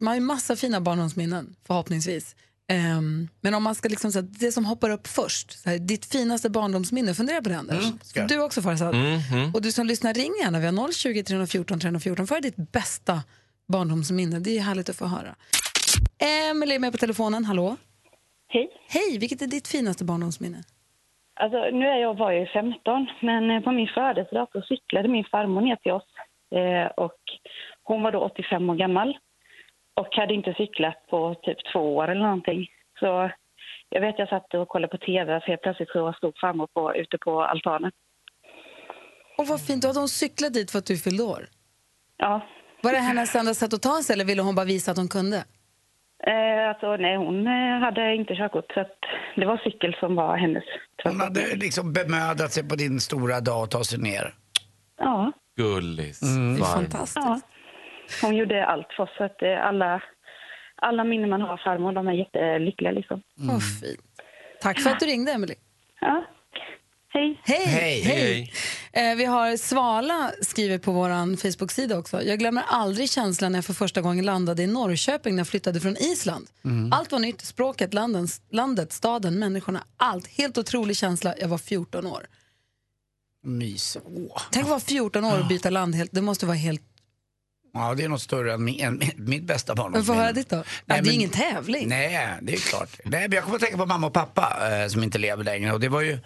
[0.00, 2.36] man har ju massa fina barndomsminnen förhoppningsvis.
[2.68, 6.06] Ehm, men om man ska liksom säga det som hoppar upp först, så här, ditt
[6.06, 7.84] finaste barndomsminne, fundera på det Anders.
[8.14, 8.28] jag.
[8.28, 8.94] Du också Farzad.
[8.94, 9.54] Mm, mm.
[9.54, 10.60] Och du som lyssnar, ring gärna.
[10.60, 12.26] Vi har 020 314 314.
[12.26, 13.22] För ditt bästa
[13.68, 14.40] barndomsminne.
[14.40, 15.34] Det är härligt att få höra.
[16.18, 17.44] Emelie är med på telefonen.
[17.44, 17.76] Hallå?
[18.48, 18.70] Hej.
[18.88, 20.62] Hej, vilket är ditt finaste barndomsminne?
[21.34, 25.08] Alltså, nu är jag, var jag ju 15, men eh, på min födelsedag så cyklade
[25.08, 26.08] min farmor ner till oss.
[26.50, 27.20] Eh, och
[27.82, 29.18] hon var då 85 år gammal
[29.94, 32.66] och hade inte cyklat på typ två år eller någonting.
[32.98, 33.30] Så
[33.88, 36.94] jag vet jag satt och kollade på tv så helt plötsligt så stod farmor på,
[36.94, 37.92] ute på altanen.
[39.38, 41.46] Och vad fint, då hade hon cyklat dit för att du fyllde år?
[42.16, 42.40] Ja.
[42.82, 45.08] Var det hennes enda sätt att ta sig eller ville hon bara visa att hon
[45.08, 45.44] kunde?
[46.26, 48.98] Eh, alltså, nej, hon eh, hade inte körkort så att
[49.36, 50.64] det var cykel som var hennes.
[51.04, 54.34] Hon hade liksom bemödat sig på din stora dag att ta sig ner.
[54.98, 55.32] Ja.
[55.56, 56.22] Gullis.
[56.22, 56.56] Mm.
[56.56, 57.06] Fan.
[57.14, 57.40] Ja.
[58.22, 60.02] Hon gjorde allt för oss så att eh, alla,
[60.76, 63.22] alla minnen man har av farmor, de är jättelyckliga liksom.
[63.34, 64.00] Vad fint.
[64.60, 65.54] Tack för att du ringde, Emily.
[66.00, 66.24] Ja.
[67.14, 67.40] Hej.
[67.44, 67.66] Hej.
[67.66, 68.00] Hej.
[68.02, 68.52] Hej.
[69.10, 72.22] Eh, vi har Svala skriver på vår Facebook-sida också.
[72.22, 75.80] Jag glömmer aldrig känslan när jag för första gången landade i Norrköping när jag flyttade
[75.80, 76.46] från Island.
[76.64, 76.92] Mm.
[76.92, 80.26] Allt var nytt, språket, landen, landet, staden, människorna, allt.
[80.26, 81.34] Helt otrolig känsla.
[81.40, 82.26] Jag var 14 år.
[83.44, 83.96] Mys.
[84.04, 84.42] Åh.
[84.50, 85.94] Tänk att vara 14 år och byta land.
[85.94, 86.82] Helt, det måste vara helt...
[87.74, 89.92] Ja, det är något större än, min, än mitt bästa barn.
[89.92, 90.56] Men Få höra ditt då.
[90.56, 91.88] Ja, det är men- ingen tävling.
[91.88, 93.00] Nej, det är klart.
[93.04, 95.72] Nej, men jag kommer att tänka på mamma och pappa eh, som inte lever längre.
[95.72, 96.18] Och det var ju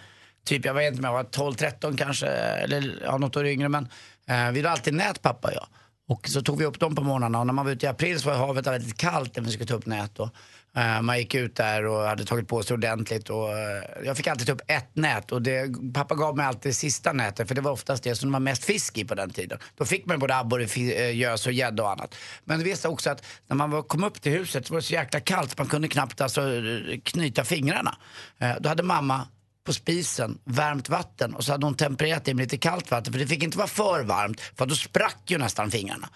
[0.49, 3.69] typ, jag vet inte om jag var 12-13 kanske, eller ja, något år yngre.
[3.69, 3.85] Men
[4.29, 5.67] eh, vi hade alltid nät pappa och jag.
[6.09, 8.21] Och så tog vi upp dem på morgnarna och när man var ute i april
[8.21, 10.19] så var havet väldigt kallt när vi skulle ta upp nät.
[10.19, 10.29] Och,
[10.77, 13.31] eh, man gick ut där och hade tagit på sig ordentligt.
[13.31, 16.71] Och, eh, jag fick alltid ta upp ett nät och det, pappa gav mig alltid
[16.71, 19.15] det sista nätet för det var oftast det som det var mest fisk i på
[19.15, 19.59] den tiden.
[19.77, 22.15] Då fick man både abborre, eh, gös och gädda och annat.
[22.45, 24.87] Men det visste också att när man var, kom upp till huset så var det
[24.87, 27.97] så jäkla kallt så man kunde knappt alltså, eh, knyta fingrarna.
[28.39, 29.29] Eh, då hade mamma
[29.69, 33.21] på spisen värmt vatten och så hade hon tempererat det med lite kallt vatten för
[33.21, 36.09] det fick inte vara för varmt för då sprack ju nästan fingrarna.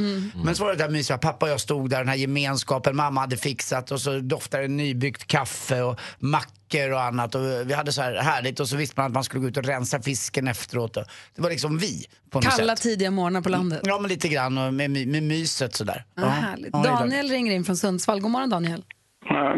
[0.45, 3.21] Men så var det där mysiga, pappa och jag stod där, den här gemenskapen mamma
[3.21, 7.93] hade fixat och så doftade det nybyggt kaffe och mackor och annat och vi hade
[7.93, 10.49] så här härligt och så visste man att man skulle gå ut och rensa fisken
[10.49, 10.97] efteråt.
[10.97, 11.05] Och
[11.37, 12.83] det var liksom vi på något Kalla sätt.
[12.83, 13.81] tidiga morgnar på landet.
[13.85, 16.05] Ja men lite grann och med, med myset sådär.
[16.15, 16.71] Ja, härligt.
[16.73, 18.21] Ja, Daniel ringer in från Sundsvall.
[18.21, 18.85] God morgon Daniel.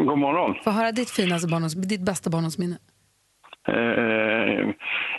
[0.07, 0.55] god morgon.
[0.63, 2.77] Få höra ditt finaste barndoms, ditt bästa barndomsminne.
[3.67, 4.69] Eh,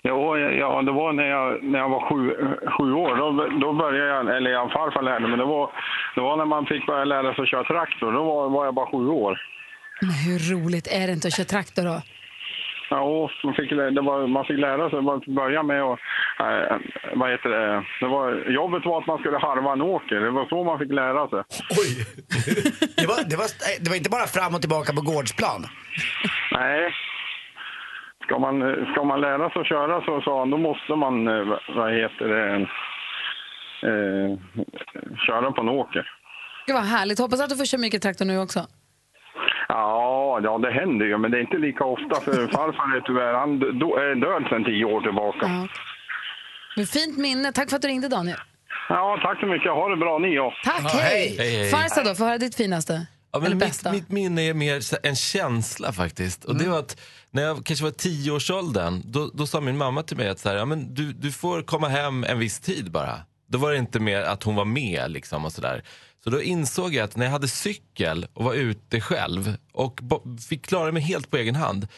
[0.02, 2.36] ja, ja, det var när jag, när jag var sju,
[2.78, 3.16] sju år.
[3.16, 5.70] Då, då började jag, eller jag farfar lärde men det var,
[6.14, 8.12] det var när man fick börja lära sig att köra traktor.
[8.12, 9.40] Då var, var jag bara sju år.
[10.00, 12.02] Men hur roligt är det inte att köra traktor då?
[12.90, 15.98] Ja, man fick, det var, man fick lära sig, man fick börja med att,
[16.40, 16.76] eh,
[17.14, 20.20] vad heter det, det var, jobbet var att man skulle harva en åker.
[20.20, 21.42] Det var så man fick lära sig.
[22.96, 23.48] Det var, det, var,
[23.80, 25.60] det var inte bara fram och tillbaka på gårdsplan.
[26.52, 26.92] Nej.
[28.26, 31.92] Ska man, ska man lära sig att köra så, så då måste man, eh, vad
[31.92, 32.68] heter det,
[33.88, 34.38] eh,
[35.26, 36.10] köra på en åker.
[36.66, 37.18] Gud vad härligt.
[37.18, 38.66] Hoppas att du får köra mycket traktor nu också.
[39.68, 43.34] Ja, ja, det händer ju, men det är inte lika ofta för farfar är tyvärr,
[43.34, 45.46] han är död sedan tio år tillbaka.
[46.76, 47.52] Men fint minne.
[47.52, 48.38] Tack för att du ringde Daniel.
[48.88, 49.72] Ja, tack så mycket.
[49.72, 50.70] Ha det bra ni också.
[50.70, 51.36] Tack, hej!
[51.38, 51.70] Hej, hej.
[51.70, 53.06] Farsa då, få höra ditt finaste.
[53.32, 56.44] Ja, men mitt, mitt minne är mer en känsla faktiskt.
[56.44, 56.96] Och det var att
[57.30, 60.56] när jag kanske var tioårsåldern, då, då sa min mamma till mig att så här,
[60.56, 63.20] ja, men du, du får komma hem en viss tid bara.
[63.48, 65.84] Då var det inte mer att hon var med liksom och sådär.
[66.24, 70.00] Så då insåg jag att när jag hade cykel och var ute själv och
[70.48, 71.88] fick klara mig helt på egen hand.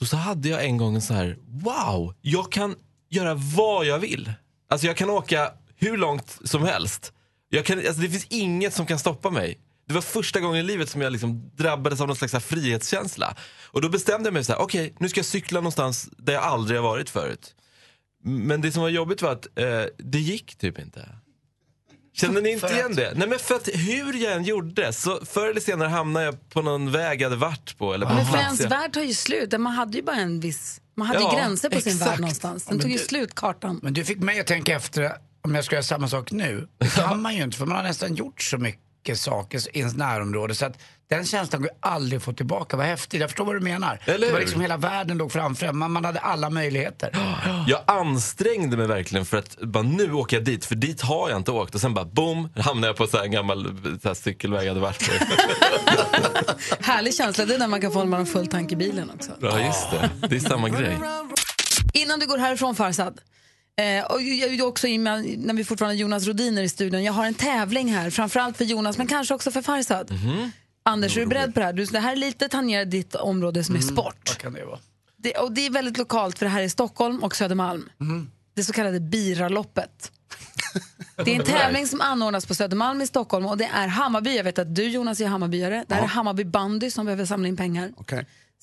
[0.00, 2.74] Då så hade jag en gång en så här, wow, jag kan
[3.10, 4.32] göra vad jag vill.
[4.70, 7.12] Alltså jag kan åka hur långt som helst.
[7.48, 9.58] Jag kan, alltså det finns inget som kan stoppa mig.
[9.88, 13.36] Det var första gången i livet som jag liksom drabbades av någon slags frihetskänsla.
[13.70, 16.42] Och då bestämde jag mig så här, okej nu ska jag cykla någonstans där jag
[16.42, 17.54] aldrig har varit förut.
[18.24, 21.08] Men det som var jobbigt var att eh, det gick typ inte.
[22.14, 23.12] Känner ni inte igen det?
[23.16, 26.62] Nej men för att hur jag än gjorde så förr eller senare hamnade jag på
[26.62, 27.94] någon väg jag hade varit på.
[27.94, 29.52] Eller på Men en för ens jag- värld tar ju slut.
[29.60, 30.80] Man hade ju bara en viss...
[30.96, 32.10] Man hade Ja, ju gränser på sin exakt.
[32.10, 32.62] värld någonstans.
[32.66, 33.80] Ja, Den men tog ju du- slut, kartan.
[33.82, 35.12] Men du fick mig att tänka efter
[35.42, 36.68] om jag ska göra samma sak nu.
[36.78, 38.80] Det kan man ju inte för man har nästan gjort så mycket
[39.14, 40.78] saker i ens närområde så att
[41.08, 42.76] den känslan går ju aldrig att få tillbaka.
[42.76, 44.00] Vad häftigt, jag förstår vad du menar.
[44.04, 45.76] Eller det var liksom hela världen låg framför en.
[45.76, 47.10] man, man hade alla möjligheter.
[47.68, 51.38] Jag ansträngde mig verkligen för att bara, nu åker jag dit, för dit har jag
[51.38, 51.74] inte åkt.
[51.74, 53.64] Och sen bara boom, hamnade jag på så här en gammal
[54.02, 55.12] så här cykelväg jag hade varit på.
[56.80, 57.44] Härlig känsla.
[57.44, 59.32] Det är när man kan få när man har full tank i bilen också.
[59.40, 60.10] Ja, just det.
[60.28, 60.98] Det är samma grej.
[61.92, 63.20] Innan du går härifrån Farsad.
[63.80, 67.04] Eh, och jag, jag också med- när vi fortfarande har Jonas Rodiner i studion.
[67.04, 70.10] Jag har en tävling här, framförallt för Jonas men kanske också för Farsad.
[70.82, 71.72] Anders, är du beredd på det här?
[71.72, 74.16] Du, det här är lite tangerar ditt område som är sport.
[74.28, 74.78] Vad kan det vara?
[75.16, 77.88] Det, och det är väldigt lokalt för det här är Stockholm och Södermalm.
[78.54, 80.12] Det så kallade Biraloppet.
[81.24, 84.36] Det är en tävling som anordnas på Södermalm i Stockholm och det är Hammarby.
[84.36, 85.84] Jag vet att du Jonas är Hammarbyare.
[85.88, 87.92] Det här är Hammarby bandy som behöver samla in pengar.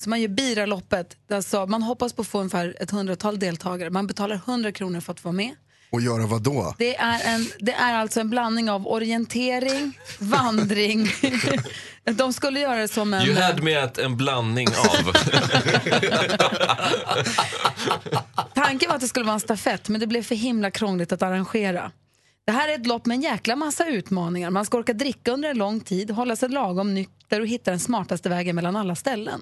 [0.04, 1.16] Så man gör Biraloppet.
[1.30, 3.90] Alltså, man hoppas på att få ungefär ett hundratal deltagare.
[3.90, 5.54] Man betalar 100 kronor för att få vara med.
[5.90, 6.74] Och göra vad då?
[6.78, 11.08] Det är, en, det är alltså en blandning av orientering, vandring.
[12.04, 13.26] De skulle göra det som en...
[13.26, 15.12] You had me at en blandning av.
[18.54, 21.22] Tanken var att det skulle vara en stafett, men det blev för himla krångligt att
[21.22, 21.90] arrangera.
[22.46, 24.50] Det här är ett lopp med en jäkla massa utmaningar.
[24.50, 27.80] Man ska orka dricka under en lång tid, hålla sig lagom nykter och hitta den
[27.80, 29.40] smartaste vägen mellan alla ställen.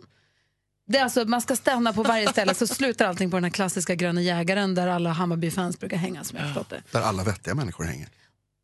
[0.93, 3.51] Det är alltså, man ska stanna på varje ställe så slutar allting på den här
[3.51, 6.83] klassiska gröna jägaren där alla Hammarby-fans brukar hänga som jag förstått det.
[6.91, 8.09] Där alla vettiga människor hänger.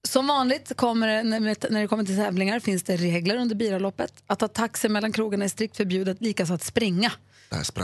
[0.08, 4.12] Som vanligt kommer det, när det kommer till tävlingar finns det regler under biraloppet.
[4.26, 7.12] Att ta taxi mellan krogarna är strikt förbjudet, likaså att springa.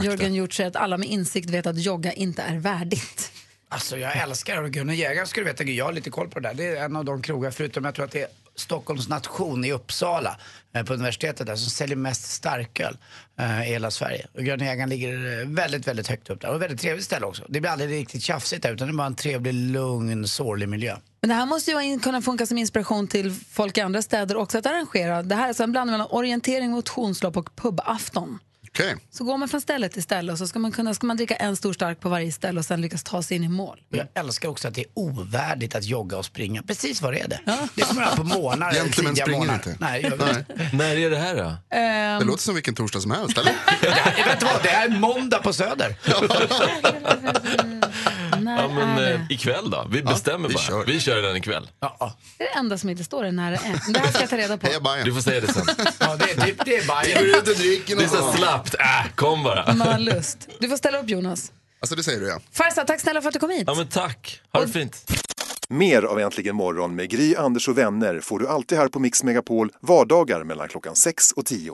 [0.01, 3.31] Jörgen gjort sig att alla med insikt vet att jogga inte är värdigt.
[3.69, 4.67] Alltså jag älskar.
[4.67, 6.55] Gunnar Jägaren ska du veta, jag har lite koll på det där.
[6.55, 9.71] Det är en av de krogar, förutom jag tror att det är Stockholms nation i
[9.71, 10.37] Uppsala
[10.75, 12.97] eh, på universitetet där som säljer mest starköl
[13.39, 14.27] eh, i hela Sverige.
[14.33, 16.49] Och Gunnar ligger eh, väldigt, väldigt högt upp där.
[16.49, 17.43] Och väldigt trevligt ställe också.
[17.49, 20.97] Det blir aldrig riktigt tjafsigt där utan det är bara en trevlig, lugn, sorglig miljö.
[21.21, 24.37] Men det här måste ju in- kunna funka som inspiration till folk i andra städer
[24.37, 25.23] också att arrangera.
[25.23, 28.39] Det här är alltså en blandning mellan orientering, motionslopp och pubafton.
[28.75, 28.95] Okej.
[29.11, 31.35] Så går man från ställe till ställe och så ska man, kunna, ska man dricka
[31.35, 33.81] en stor stark på varje ställe och sen lyckas ta sig in i mål.
[33.89, 36.63] Jag älskar också att det är ovärdigt att jogga och springa.
[36.63, 37.39] Precis vad det är det.
[37.75, 39.55] Det är som på månader, Gentlemän tidiga springer morgnar.
[39.55, 39.75] inte.
[39.79, 40.73] Nej, jag vet.
[40.73, 41.75] När är det här då?
[41.77, 42.19] Ehm.
[42.19, 43.53] Det låter som vilken torsdag som helst, eller?
[44.17, 45.95] Jag vet du vad, det här är måndag på Söder.
[48.45, 49.33] När Ja, men är eh, det?
[49.33, 49.87] ikväll då?
[49.91, 50.83] Vi bestämmer bara.
[50.83, 51.69] Vi kör den ikväll.
[51.79, 53.93] Det är det enda som inte står är när det är.
[53.93, 54.67] Det här ska jag ta reda på.
[55.05, 55.65] Du får säga det sen.
[55.99, 57.23] Ja, det är typ, det är Bajen.
[57.23, 58.75] Vi går ut och dricker Det är så slappt.
[58.79, 59.63] Äh, kom bara.
[59.63, 60.49] Om man har lust.
[60.59, 61.51] Du får ställa upp Jonas.
[61.79, 62.39] Alltså det säger du ja.
[62.51, 63.63] Farsa, tack snälla för att du kom hit.
[63.67, 64.41] Ja men tack.
[64.53, 65.11] Ha det fint.
[65.69, 69.23] Mer av Äntligen morgon med Gry, Anders och vänner får du alltid här på Mix
[69.23, 71.73] Megapol vardagar mellan klockan 6 och 10.